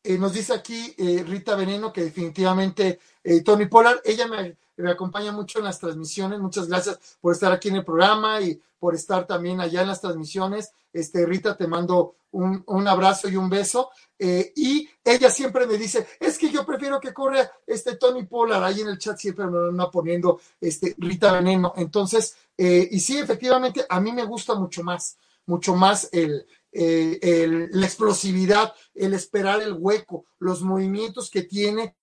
eh, 0.04 0.18
nos 0.18 0.34
dice 0.34 0.52
aquí 0.52 0.94
eh, 0.98 1.24
Rita 1.26 1.56
Veneno 1.56 1.92
que 1.92 2.04
definitivamente 2.04 3.00
Tony 3.42 3.64
Pollard, 3.66 4.00
ella 4.04 4.26
me, 4.28 4.56
acompaña 4.90 5.32
mucho 5.32 5.58
en 5.58 5.64
las 5.64 5.78
transmisiones, 5.78 6.40
muchas 6.40 6.68
gracias 6.68 7.16
por 7.22 7.32
estar 7.32 7.50
aquí 7.50 7.68
en 7.68 7.76
el 7.76 7.84
programa 7.84 8.38
y 8.42 8.60
por 8.78 8.94
estar 8.94 9.26
también 9.26 9.62
allá 9.62 9.80
en 9.80 9.88
las 9.88 10.02
transmisiones. 10.02 10.72
Este, 10.92 11.24
Rita, 11.24 11.56
te 11.56 11.66
mando 11.66 12.16
un, 12.32 12.62
un 12.66 12.86
abrazo 12.86 13.30
y 13.30 13.36
un 13.36 13.48
beso. 13.48 13.88
y 14.18 14.86
ella 15.02 15.30
siempre 15.30 15.66
me 15.66 15.78
dice, 15.78 16.06
es 16.20 16.36
que 16.36 16.50
yo 16.50 16.66
prefiero 16.66 17.00
que 17.00 17.14
corra 17.14 17.50
este 17.66 17.96
Tony 17.96 18.24
Pollard, 18.24 18.62
ahí 18.62 18.82
en 18.82 18.88
el 18.88 18.98
chat 18.98 19.16
siempre 19.16 19.46
me 19.46 19.70
van 19.70 19.90
poniendo 19.90 20.38
este, 20.60 20.94
Rita 20.98 21.32
Veneno. 21.32 21.72
Entonces, 21.76 22.36
y 22.58 23.00
sí, 23.00 23.16
efectivamente, 23.16 23.86
a 23.88 24.00
mí 24.00 24.12
me 24.12 24.24
gusta 24.26 24.54
mucho 24.54 24.82
más, 24.82 25.16
mucho 25.46 25.74
más 25.74 26.10
el, 26.12 26.46
eh, 26.76 27.68
la 27.70 27.86
explosividad, 27.86 28.74
el 28.94 29.14
esperar 29.14 29.62
el 29.62 29.74
hueco, 29.74 30.26
los 30.40 30.62
movimientos 30.62 31.30
que 31.30 31.42
tiene 31.42 31.96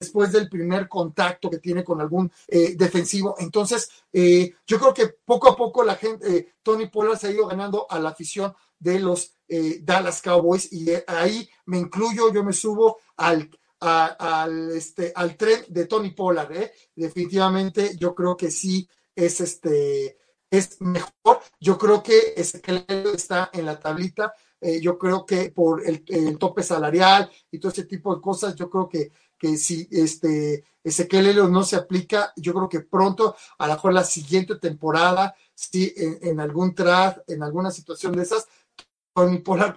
después 0.00 0.32
del 0.32 0.48
primer 0.48 0.88
contacto 0.88 1.50
que 1.50 1.58
tiene 1.58 1.84
con 1.84 2.00
algún 2.00 2.32
eh, 2.48 2.74
defensivo. 2.76 3.34
Entonces, 3.38 3.90
eh, 4.12 4.54
yo 4.66 4.78
creo 4.78 4.94
que 4.94 5.08
poco 5.24 5.50
a 5.50 5.56
poco 5.56 5.84
la 5.84 5.96
gente, 5.96 6.54
Tony 6.62 6.86
Pollard 6.86 7.18
se 7.18 7.28
ha 7.28 7.30
ido 7.30 7.46
ganando 7.46 7.86
a 7.90 7.98
la 7.98 8.10
afición 8.10 8.54
de 8.78 9.00
los 9.00 9.34
Dallas 9.82 10.22
Cowboys 10.22 10.72
y 10.72 10.88
ahí 11.06 11.48
me 11.66 11.78
incluyo, 11.78 12.32
yo 12.32 12.42
me 12.42 12.52
subo 12.52 12.98
al, 13.16 13.48
al, 13.78 14.70
este, 14.72 15.12
al 15.14 15.36
tren 15.36 15.64
de 15.68 15.86
Tony 15.86 16.10
Pollard. 16.10 16.70
Definitivamente 16.94 17.96
yo 17.96 18.14
creo 18.14 18.36
que 18.36 18.50
sí 18.50 18.88
es 19.14 19.40
este 19.40 20.18
es 20.58 20.80
mejor. 20.80 21.40
Yo 21.60 21.78
creo 21.78 22.02
que 22.02 22.34
Ezequiel 22.36 22.84
está 23.14 23.50
en 23.52 23.66
la 23.66 23.78
tablita. 23.78 24.32
Eh, 24.60 24.80
yo 24.80 24.98
creo 24.98 25.26
que 25.26 25.50
por 25.50 25.82
el, 25.86 26.38
tope 26.38 26.62
salarial 26.62 27.30
y 27.50 27.58
todo 27.58 27.72
ese 27.72 27.84
tipo 27.84 28.14
de 28.14 28.20
cosas, 28.20 28.54
yo 28.54 28.70
creo 28.70 28.88
que, 28.88 29.10
que 29.38 29.56
si 29.56 29.86
este 29.90 30.64
Ezequiel 30.82 31.50
no 31.50 31.62
se 31.62 31.76
aplica, 31.76 32.32
yo 32.36 32.54
creo 32.54 32.68
que 32.68 32.80
pronto, 32.80 33.36
a 33.58 33.66
lo 33.66 33.74
mejor 33.74 33.92
la 33.92 34.04
siguiente 34.04 34.56
temporada, 34.56 35.34
si 35.54 35.92
en, 35.96 36.38
algún 36.40 36.74
draft, 36.74 37.18
en 37.26 37.42
alguna 37.42 37.70
situación 37.70 38.12
de 38.12 38.22
esas, 38.22 38.46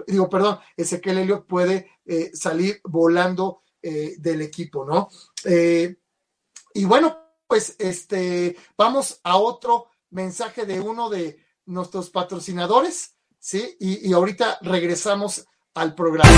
digo, 0.07 0.29
perdón, 0.29 0.59
Ezequiel 0.77 1.19
Helio 1.19 1.45
puede 1.45 1.89
eh, 2.05 2.31
salir 2.33 2.79
volando 2.83 3.63
eh, 3.81 4.15
del 4.19 4.41
equipo, 4.41 4.85
¿no? 4.85 5.09
y 6.73 6.85
bueno, 6.85 7.17
pues 7.47 7.75
este, 7.79 8.55
vamos 8.77 9.19
a 9.23 9.37
otro 9.37 9.87
mensaje 10.09 10.65
de 10.65 10.79
uno 10.79 11.09
de 11.09 11.37
nuestros 11.65 12.09
patrocinadores, 12.09 13.15
¿sí? 13.39 13.75
Y, 13.79 14.09
y 14.09 14.13
ahorita 14.13 14.59
regresamos 14.61 15.45
al 15.73 15.95
programa. 15.95 16.29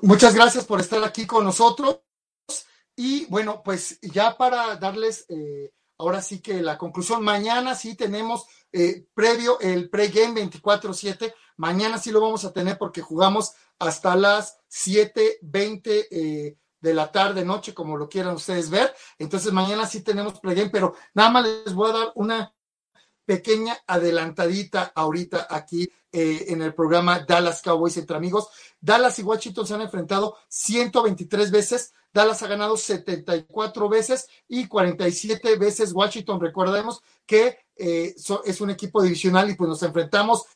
Muchas 0.00 0.34
gracias 0.34 0.64
por 0.64 0.80
estar 0.80 1.02
aquí 1.02 1.26
con 1.26 1.44
nosotros. 1.44 2.00
Y 2.94 3.26
bueno, 3.26 3.62
pues 3.64 4.00
ya 4.00 4.36
para 4.36 4.76
darles 4.76 5.26
eh, 5.28 5.72
ahora 5.98 6.22
sí 6.22 6.40
que 6.40 6.62
la 6.62 6.78
conclusión. 6.78 7.22
Mañana 7.22 7.74
sí 7.74 7.96
tenemos 7.96 8.46
eh, 8.72 9.06
previo 9.14 9.58
el 9.60 9.90
pregame 9.90 10.48
24-7. 10.48 11.34
Mañana 11.56 11.98
sí 11.98 12.10
lo 12.12 12.20
vamos 12.20 12.44
a 12.44 12.52
tener 12.52 12.78
porque 12.78 13.02
jugamos 13.02 13.54
hasta 13.78 14.14
las 14.14 14.58
7:20 14.70 16.06
eh, 16.10 16.56
de 16.80 16.94
la 16.94 17.10
tarde, 17.10 17.44
noche, 17.44 17.74
como 17.74 17.96
lo 17.96 18.08
quieran 18.08 18.34
ustedes 18.34 18.70
ver. 18.70 18.94
Entonces 19.18 19.52
mañana 19.52 19.86
sí 19.86 20.02
tenemos 20.02 20.38
pregame, 20.38 20.70
pero 20.70 20.94
nada 21.14 21.30
más 21.30 21.44
les 21.44 21.74
voy 21.74 21.90
a 21.90 21.94
dar 21.94 22.12
una 22.14 22.54
pequeña 23.28 23.76
adelantadita 23.86 24.90
ahorita 24.94 25.48
aquí 25.50 25.86
eh, 26.10 26.46
en 26.48 26.62
el 26.62 26.72
programa 26.72 27.26
Dallas 27.28 27.60
Cowboys 27.60 27.98
entre 27.98 28.16
amigos. 28.16 28.48
Dallas 28.80 29.18
y 29.18 29.22
Washington 29.22 29.66
se 29.66 29.74
han 29.74 29.82
enfrentado 29.82 30.38
123 30.48 31.50
veces. 31.50 31.92
Dallas 32.10 32.42
ha 32.42 32.46
ganado 32.46 32.78
74 32.78 33.86
veces 33.90 34.30
y 34.48 34.66
47 34.66 35.56
veces 35.56 35.92
Washington. 35.92 36.40
Recordemos 36.40 37.02
que 37.26 37.58
eh, 37.76 38.14
es 38.46 38.60
un 38.62 38.70
equipo 38.70 39.02
divisional 39.02 39.50
y 39.50 39.56
pues 39.56 39.68
nos 39.68 39.82
enfrentamos 39.82 40.46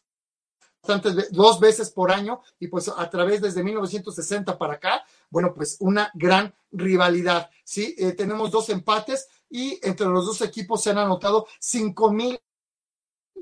dos 1.31 1.61
veces 1.61 1.91
por 1.91 2.11
año 2.11 2.41
y 2.59 2.68
pues 2.68 2.89
a 2.89 3.11
través 3.11 3.43
desde 3.43 3.62
1960 3.62 4.57
para 4.57 4.75
acá, 4.75 5.05
bueno, 5.29 5.53
pues 5.55 5.77
una 5.81 6.11
gran 6.14 6.55
rivalidad, 6.70 7.51
¿sí? 7.64 7.95
Eh, 7.99 8.12
tenemos 8.12 8.51
dos 8.51 8.70
empates 8.70 9.29
y 9.51 9.79
entre 9.83 10.07
los 10.07 10.25
dos 10.25 10.41
equipos 10.41 10.83
se 10.83 10.89
han 10.89 10.99
anotado 10.99 11.47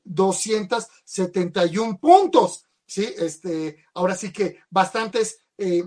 5.271 0.04 1.98
puntos, 1.98 2.64
¿sí? 2.86 3.12
Este, 3.18 3.84
ahora 3.94 4.14
sí 4.14 4.32
que 4.32 4.58
bastantes 4.70 5.40
eh, 5.58 5.84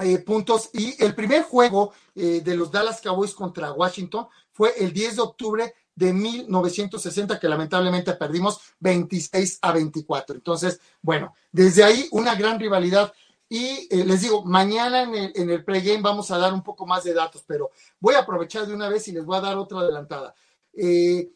eh, 0.00 0.18
puntos 0.18 0.70
y 0.72 1.02
el 1.02 1.14
primer 1.14 1.42
juego 1.42 1.92
de 2.14 2.54
los 2.56 2.70
Dallas 2.70 3.00
Cowboys 3.00 3.34
contra 3.34 3.72
Washington 3.72 4.28
fue 4.52 4.74
el 4.78 4.92
10 4.92 5.16
de 5.16 5.22
octubre 5.22 5.74
de 5.94 6.12
1960 6.12 7.38
que 7.38 7.48
lamentablemente 7.48 8.12
perdimos 8.14 8.60
26 8.80 9.58
a 9.62 9.72
24. 9.72 10.36
Entonces, 10.36 10.80
bueno, 11.00 11.34
desde 11.50 11.84
ahí 11.84 12.08
una 12.12 12.34
gran 12.34 12.58
rivalidad. 12.58 13.12
Y 13.48 13.86
eh, 13.90 14.04
les 14.06 14.22
digo, 14.22 14.44
mañana 14.44 15.02
en 15.02 15.14
el, 15.14 15.32
en 15.34 15.50
el 15.50 15.62
pregame 15.62 16.00
vamos 16.00 16.30
a 16.30 16.38
dar 16.38 16.54
un 16.54 16.62
poco 16.62 16.86
más 16.86 17.04
de 17.04 17.12
datos, 17.12 17.44
pero 17.46 17.70
voy 18.00 18.14
a 18.14 18.20
aprovechar 18.20 18.66
de 18.66 18.74
una 18.74 18.88
vez 18.88 19.06
y 19.08 19.12
les 19.12 19.24
voy 19.26 19.36
a 19.36 19.42
dar 19.42 19.58
otra 19.58 19.80
adelantada. 19.80 20.34
Eh, 20.72 21.30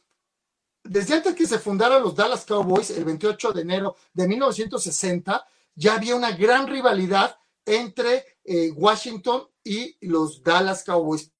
desde 0.88 1.14
antes 1.14 1.34
que 1.34 1.46
se 1.46 1.58
fundaran 1.58 2.02
los 2.02 2.14
Dallas 2.14 2.44
Cowboys, 2.44 2.90
el 2.90 3.04
28 3.04 3.52
de 3.52 3.62
enero 3.62 3.96
de 4.12 4.28
1960, 4.28 5.46
ya 5.74 5.94
había 5.94 6.16
una 6.16 6.32
gran 6.32 6.66
rivalidad 6.66 7.38
entre 7.64 8.38
eh, 8.44 8.70
Washington 8.70 9.48
y 9.62 9.96
los 10.06 10.42
Dallas 10.42 10.84
Cowboys. 10.84 11.30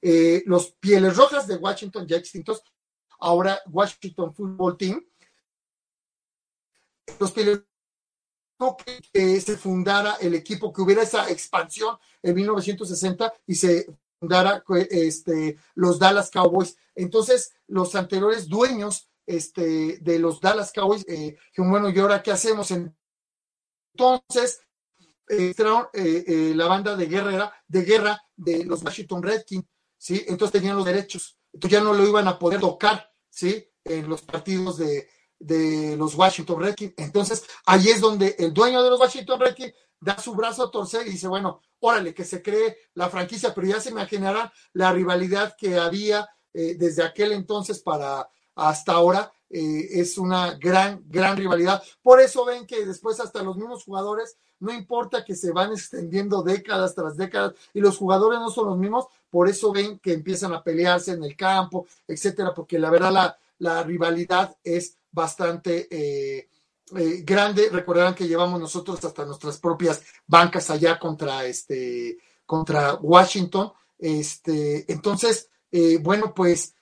Eh, 0.00 0.42
los 0.46 0.72
Pieles 0.72 1.16
Rojas 1.16 1.46
de 1.46 1.56
Washington, 1.56 2.06
ya 2.06 2.16
extintos, 2.16 2.62
ahora 3.18 3.60
Washington 3.66 4.34
Football 4.34 4.76
Team. 4.76 5.04
Los 7.18 7.32
Pieles 7.32 7.60
que 9.12 9.40
se 9.40 9.56
fundara 9.56 10.14
el 10.20 10.34
equipo, 10.34 10.72
que 10.72 10.80
hubiera 10.80 11.02
esa 11.02 11.30
expansión 11.30 11.96
en 12.22 12.34
1960 12.34 13.32
y 13.46 13.54
se 13.54 13.86
fundara 14.18 14.64
este, 14.90 15.56
los 15.74 15.98
Dallas 15.98 16.30
Cowboys. 16.30 16.76
Entonces, 16.94 17.52
los 17.66 17.94
anteriores 17.94 18.48
dueños 18.48 19.08
este, 19.26 19.98
de 19.98 20.18
los 20.18 20.40
Dallas 20.40 20.72
Cowboys, 20.72 21.04
eh, 21.08 21.36
bueno, 21.56 21.90
¿y 21.90 21.98
ahora 21.98 22.22
qué 22.22 22.32
hacemos? 22.32 22.70
Entonces, 23.92 24.60
eh, 25.28 25.54
eh, 25.58 26.52
la 26.54 26.66
banda 26.66 26.96
de 26.96 27.06
guerra, 27.06 27.52
de 27.66 27.82
guerra 27.82 28.22
de 28.36 28.64
los 28.64 28.82
Washington 28.82 29.22
Redskins, 29.22 29.64
¿sí? 29.98 30.24
Entonces 30.28 30.52
tenían 30.52 30.76
los 30.76 30.84
derechos, 30.84 31.38
entonces 31.52 31.78
ya 31.78 31.84
no 31.84 31.92
lo 31.92 32.06
iban 32.06 32.28
a 32.28 32.38
poder 32.38 32.60
tocar, 32.60 33.10
¿sí? 33.28 33.68
En 33.84 34.08
los 34.08 34.22
partidos 34.22 34.78
de, 34.78 35.08
de 35.38 35.96
los 35.96 36.14
Washington 36.14 36.60
Redskins. 36.60 36.94
Entonces, 36.96 37.44
ahí 37.66 37.88
es 37.88 38.00
donde 38.00 38.36
el 38.38 38.54
dueño 38.54 38.82
de 38.82 38.90
los 38.90 39.00
Washington 39.00 39.40
Redskins 39.40 39.74
da 40.00 40.18
su 40.18 40.34
brazo 40.34 40.64
a 40.64 40.70
torcer 40.70 41.06
y 41.06 41.10
dice, 41.10 41.28
bueno, 41.28 41.60
órale, 41.80 42.14
que 42.14 42.24
se 42.24 42.42
cree 42.42 42.76
la 42.94 43.08
franquicia, 43.08 43.54
pero 43.54 43.66
ya 43.66 43.80
se 43.80 43.90
imaginarán 43.90 44.50
la 44.72 44.92
rivalidad 44.92 45.54
que 45.58 45.78
había 45.78 46.28
eh, 46.52 46.76
desde 46.78 47.02
aquel 47.02 47.32
entonces 47.32 47.80
para 47.80 48.28
hasta 48.54 48.92
ahora. 48.92 49.32
Eh, 49.48 50.00
es 50.00 50.18
una 50.18 50.54
gran, 50.58 51.04
gran 51.06 51.36
rivalidad. 51.36 51.80
Por 52.02 52.20
eso 52.20 52.44
ven 52.44 52.66
que 52.66 52.84
después 52.84 53.20
hasta 53.20 53.44
los 53.44 53.56
mismos 53.56 53.84
jugadores 53.84 54.36
no 54.58 54.72
importa 54.72 55.24
que 55.24 55.34
se 55.34 55.52
van 55.52 55.72
extendiendo 55.72 56.42
décadas 56.42 56.94
tras 56.94 57.16
décadas 57.16 57.54
y 57.74 57.80
los 57.80 57.96
jugadores 57.96 58.40
no 58.40 58.50
son 58.50 58.66
los 58.66 58.78
mismos, 58.78 59.06
por 59.30 59.48
eso 59.48 59.72
ven 59.72 59.98
que 59.98 60.14
empiezan 60.14 60.52
a 60.52 60.62
pelearse 60.62 61.12
en 61.12 61.22
el 61.22 61.36
campo, 61.36 61.86
etcétera, 62.08 62.54
porque 62.54 62.78
la 62.78 62.90
verdad 62.90 63.12
la, 63.12 63.38
la 63.58 63.82
rivalidad 63.82 64.56
es 64.64 64.96
bastante 65.10 65.88
eh, 65.90 66.48
eh, 66.94 67.22
grande. 67.24 67.68
Recordarán 67.70 68.14
que 68.14 68.28
llevamos 68.28 68.60
nosotros 68.60 69.04
hasta 69.04 69.24
nuestras 69.24 69.58
propias 69.58 70.02
bancas 70.26 70.70
allá 70.70 70.98
contra 70.98 71.44
este 71.44 72.18
contra 72.44 72.94
Washington. 72.94 73.72
Este, 73.98 74.90
entonces, 74.92 75.50
eh, 75.72 75.98
bueno, 75.98 76.34
pues 76.34 76.74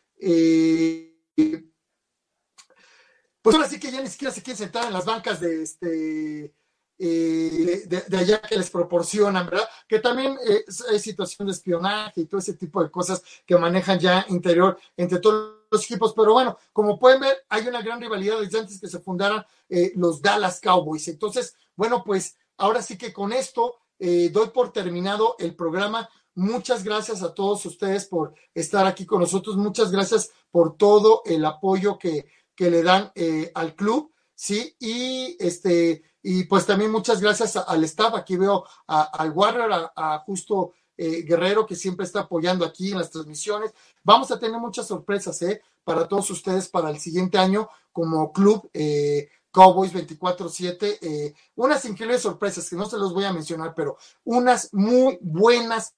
pues 3.42 3.57
ahora 3.57 3.68
sí 3.68 3.78
que 3.78 3.90
ya 3.90 4.00
ni 4.00 4.09
siquiera 4.09 4.32
se 4.32 4.42
quieren 4.42 4.59
sentar 4.59 4.86
en 4.86 4.92
las 4.92 5.05
bancas 5.05 5.40
de 5.40 5.62
este 5.62 6.55
eh, 6.97 7.82
de, 7.86 8.16
allá 8.16 8.40
que 8.40 8.57
les 8.57 8.70
proporcionan, 8.70 9.47
¿verdad? 9.47 9.68
Que 9.88 9.99
también 9.99 10.38
eh, 10.47 10.64
hay 10.88 11.01
situación 11.01 11.47
de 11.49 11.53
espionaje 11.53 12.20
y 12.20 12.26
todo 12.26 12.38
ese 12.38 12.55
tipo 12.55 12.80
de 12.82 12.90
cosas 12.90 13.20
que 13.45 13.57
manejan 13.57 13.99
ya 13.99 14.24
interior 14.28 14.78
entre 14.97 15.18
todos 15.18 15.55
los 15.72 15.84
equipos, 15.84 16.12
pero 16.14 16.32
bueno, 16.34 16.57
como 16.72 16.97
pueden 16.97 17.20
ver, 17.20 17.36
hay 17.49 17.66
una 17.66 17.82
gran 17.82 18.01
rivalidad 18.01 18.38
desde 18.38 18.61
antes 18.61 18.80
que 18.80 18.86
se 18.86 19.01
fundaran 19.01 19.45
eh, 19.68 19.92
los 19.97 20.22
Dallas 20.22 20.61
Cowboys. 20.61 21.09
Entonces, 21.09 21.57
bueno, 21.74 22.05
pues 22.05 22.36
ahora 22.59 22.80
sí 22.80 22.97
que 22.97 23.12
con 23.12 23.32
esto 23.32 23.76
doy 23.99 24.49
por 24.49 24.70
terminado 24.70 25.34
el 25.38 25.57
programa. 25.57 26.11
Muchas 26.34 26.84
gracias 26.84 27.22
a 27.22 27.32
todos 27.32 27.64
ustedes 27.64 28.05
por 28.05 28.34
estar 28.53 28.86
aquí 28.86 29.07
con 29.07 29.20
nosotros. 29.20 29.57
Muchas 29.57 29.90
gracias 29.90 30.30
por 30.51 30.76
todo 30.76 31.22
el 31.24 31.42
apoyo 31.47 31.97
que, 31.99 32.26
que 32.55 32.70
le 32.70 32.82
dan 32.82 33.11
al 33.55 33.74
club, 33.74 34.12
¿sí? 34.34 34.76
Y 34.78 35.36
este, 35.40 36.03
y 36.27 36.45
pues 36.45 36.64
también 36.64 36.91
muchas 36.91 37.20
gracias 37.20 37.55
al 37.55 37.85
staff. 37.85 38.14
Aquí 38.14 38.37
veo 38.37 38.64
al 38.87 39.31
Warrior, 39.31 39.93
a, 39.95 40.18
Justo 40.20 40.72
eh, 40.97 41.22
Guerrero, 41.22 41.66
que 41.66 41.77
siempre 41.77 42.07
está 42.07 42.20
apoyando 42.20 42.64
aquí 42.64 42.93
en 42.93 42.99
las 42.99 43.11
transmisiones. 43.11 43.75
Vamos 44.03 44.31
a 44.31 44.39
tener 44.39 44.59
muchas 44.59 44.87
sorpresas 44.87 45.41
¿eh? 45.43 45.61
para 45.85 46.09
todos 46.09 46.31
ustedes 46.31 46.68
para 46.68 46.89
el 46.89 46.99
siguiente 46.99 47.37
año 47.37 47.68
como 47.93 48.33
club. 48.33 48.70
Eh, 48.72 49.29
Cowboys 49.51 49.93
24-7, 49.93 50.99
eh, 51.03 51.35
unas 51.57 51.85
increíbles 51.85 52.22
sorpresas 52.22 52.68
que 52.68 52.75
no 52.75 52.87
se 52.87 52.97
los 52.97 53.12
voy 53.12 53.25
a 53.25 53.33
mencionar, 53.33 53.75
pero 53.75 53.99
unas 54.25 54.72
muy 54.72 55.18
buenas 55.20 55.95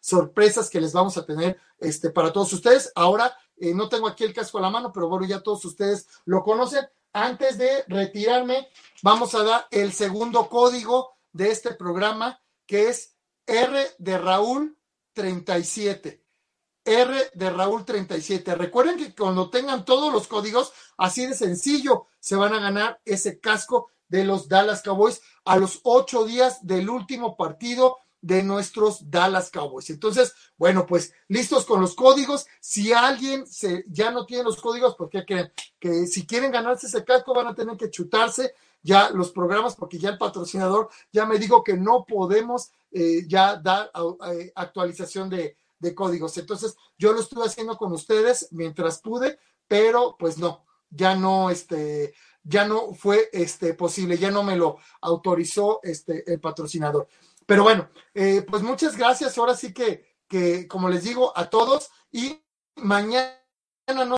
sorpresas 0.00 0.70
que 0.70 0.80
les 0.80 0.94
vamos 0.94 1.18
a 1.18 1.26
tener 1.26 1.58
este, 1.78 2.10
para 2.10 2.32
todos 2.32 2.52
ustedes. 2.54 2.90
Ahora, 2.94 3.36
no 3.58 3.88
tengo 3.88 4.08
aquí 4.08 4.24
el 4.24 4.34
casco 4.34 4.58
a 4.58 4.62
la 4.62 4.70
mano, 4.70 4.90
pero 4.92 5.08
bueno, 5.08 5.24
ya 5.24 5.40
todos 5.40 5.64
ustedes 5.64 6.08
lo 6.24 6.42
conocen 6.42 6.84
antes 7.16 7.56
de 7.56 7.82
retirarme, 7.88 8.68
vamos 9.02 9.34
a 9.34 9.42
dar 9.42 9.66
el 9.70 9.94
segundo 9.94 10.50
código 10.50 11.16
de 11.32 11.50
este 11.50 11.72
programa, 11.72 12.42
que 12.66 12.90
es 12.90 13.16
R 13.46 13.86
de 13.96 14.18
Raúl 14.18 14.78
37. 15.14 16.22
R 16.84 17.30
de 17.32 17.50
Raúl 17.50 17.86
37. 17.86 18.54
Recuerden 18.54 18.98
que 18.98 19.14
cuando 19.14 19.48
tengan 19.48 19.86
todos 19.86 20.12
los 20.12 20.28
códigos, 20.28 20.74
así 20.98 21.26
de 21.26 21.34
sencillo, 21.34 22.08
se 22.20 22.36
van 22.36 22.52
a 22.52 22.60
ganar 22.60 23.00
ese 23.06 23.40
casco 23.40 23.90
de 24.08 24.24
los 24.24 24.46
Dallas 24.46 24.82
Cowboys 24.82 25.22
a 25.46 25.56
los 25.56 25.80
ocho 25.84 26.26
días 26.26 26.66
del 26.66 26.90
último 26.90 27.34
partido 27.34 27.96
de 28.20 28.42
nuestros 28.42 29.10
Dallas 29.10 29.50
Cowboys. 29.50 29.90
Entonces, 29.90 30.34
bueno, 30.56 30.86
pues 30.86 31.12
listos 31.28 31.64
con 31.64 31.80
los 31.80 31.94
códigos. 31.94 32.46
Si 32.60 32.92
alguien 32.92 33.46
se, 33.46 33.84
ya 33.88 34.10
no 34.10 34.26
tiene 34.26 34.44
los 34.44 34.60
códigos, 34.60 34.94
porque 34.96 35.24
creen 35.24 35.52
que 35.78 36.06
si 36.06 36.26
quieren 36.26 36.50
ganarse 36.50 36.86
ese 36.86 37.04
casco 37.04 37.34
van 37.34 37.48
a 37.48 37.54
tener 37.54 37.76
que 37.76 37.90
chutarse 37.90 38.54
ya 38.82 39.10
los 39.10 39.32
programas, 39.32 39.74
porque 39.74 39.98
ya 39.98 40.10
el 40.10 40.18
patrocinador 40.18 40.88
ya 41.12 41.26
me 41.26 41.38
dijo 41.38 41.64
que 41.64 41.74
no 41.74 42.04
podemos 42.04 42.70
eh, 42.92 43.24
ya 43.26 43.56
dar 43.56 43.90
eh, 44.32 44.52
actualización 44.54 45.28
de, 45.28 45.56
de 45.78 45.94
códigos. 45.94 46.36
Entonces, 46.38 46.76
yo 46.98 47.12
lo 47.12 47.20
estuve 47.20 47.44
haciendo 47.46 47.76
con 47.76 47.92
ustedes 47.92 48.48
mientras 48.52 49.00
pude, 49.00 49.38
pero 49.68 50.16
pues 50.18 50.38
no, 50.38 50.64
ya 50.90 51.14
no, 51.14 51.50
este, 51.50 52.14
ya 52.42 52.66
no 52.66 52.94
fue 52.94 53.28
este, 53.32 53.74
posible, 53.74 54.18
ya 54.18 54.30
no 54.30 54.42
me 54.42 54.56
lo 54.56 54.78
autorizó 55.00 55.80
este, 55.82 56.30
el 56.32 56.40
patrocinador. 56.40 57.08
Pero 57.46 57.62
bueno, 57.62 57.88
eh, 58.14 58.44
pues 58.48 58.62
muchas 58.62 58.96
gracias. 58.96 59.38
Ahora 59.38 59.54
sí 59.54 59.72
que, 59.72 60.16
que, 60.28 60.66
como 60.68 60.88
les 60.88 61.04
digo, 61.04 61.32
a 61.36 61.48
todos 61.48 61.88
y 62.10 62.42
mañana 62.74 63.38
no 63.88 64.16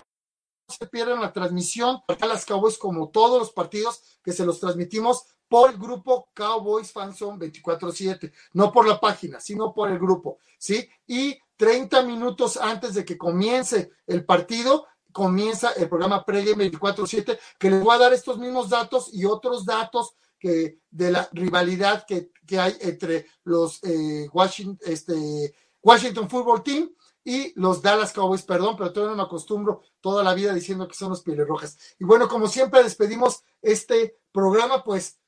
se 0.68 0.86
pierdan 0.86 1.20
la 1.20 1.32
transmisión 1.32 2.00
a 2.08 2.26
las 2.26 2.44
Cowboys 2.44 2.78
como 2.78 3.10
todos 3.10 3.38
los 3.38 3.52
partidos 3.52 4.18
que 4.22 4.32
se 4.32 4.44
los 4.44 4.60
transmitimos 4.60 5.24
por 5.48 5.70
el 5.70 5.78
grupo 5.78 6.30
Cowboys 6.34 6.92
Fanson 6.92 7.38
24/7, 7.38 8.32
no 8.52 8.70
por 8.70 8.86
la 8.86 9.00
página, 9.00 9.40
sino 9.40 9.72
por 9.72 9.90
el 9.90 9.98
grupo, 9.98 10.38
¿sí? 10.58 10.88
Y 11.06 11.38
30 11.56 12.02
minutos 12.02 12.56
antes 12.56 12.94
de 12.94 13.04
que 13.04 13.16
comience 13.16 13.90
el 14.06 14.24
partido, 14.24 14.86
comienza 15.10 15.72
el 15.72 15.88
programa 15.88 16.24
Pregame 16.24 16.70
24-7, 16.70 17.38
que 17.58 17.70
les 17.70 17.82
voy 17.82 17.94
a 17.94 17.98
dar 17.98 18.12
estos 18.12 18.38
mismos 18.38 18.68
datos 18.68 19.12
y 19.12 19.24
otros 19.24 19.64
datos 19.64 20.14
que 20.38 20.80
de 20.90 21.10
la 21.10 21.28
rivalidad 21.32 22.04
que, 22.06 22.30
que 22.46 22.58
hay 22.58 22.76
entre 22.80 23.26
los 23.44 23.82
eh, 23.84 24.28
Washington, 24.32 24.78
este, 24.86 25.54
Washington 25.82 26.28
Football 26.28 26.62
Team 26.62 26.90
y 27.24 27.52
los 27.60 27.82
Dallas 27.82 28.12
Cowboys, 28.12 28.42
perdón, 28.42 28.76
pero 28.76 28.92
todavía 28.92 29.10
no 29.10 29.22
me 29.22 29.26
acostumbro 29.26 29.82
toda 30.00 30.24
la 30.24 30.34
vida 30.34 30.54
diciendo 30.54 30.88
que 30.88 30.94
son 30.94 31.10
los 31.10 31.22
Pieles 31.22 31.46
Rojas. 31.46 31.78
Y 31.98 32.04
bueno, 32.04 32.28
como 32.28 32.48
siempre 32.48 32.82
despedimos 32.82 33.42
este 33.60 34.16
programa, 34.32 34.82
pues, 34.82 35.18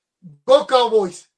Go 0.44 0.66
Cowboys. 0.66 1.29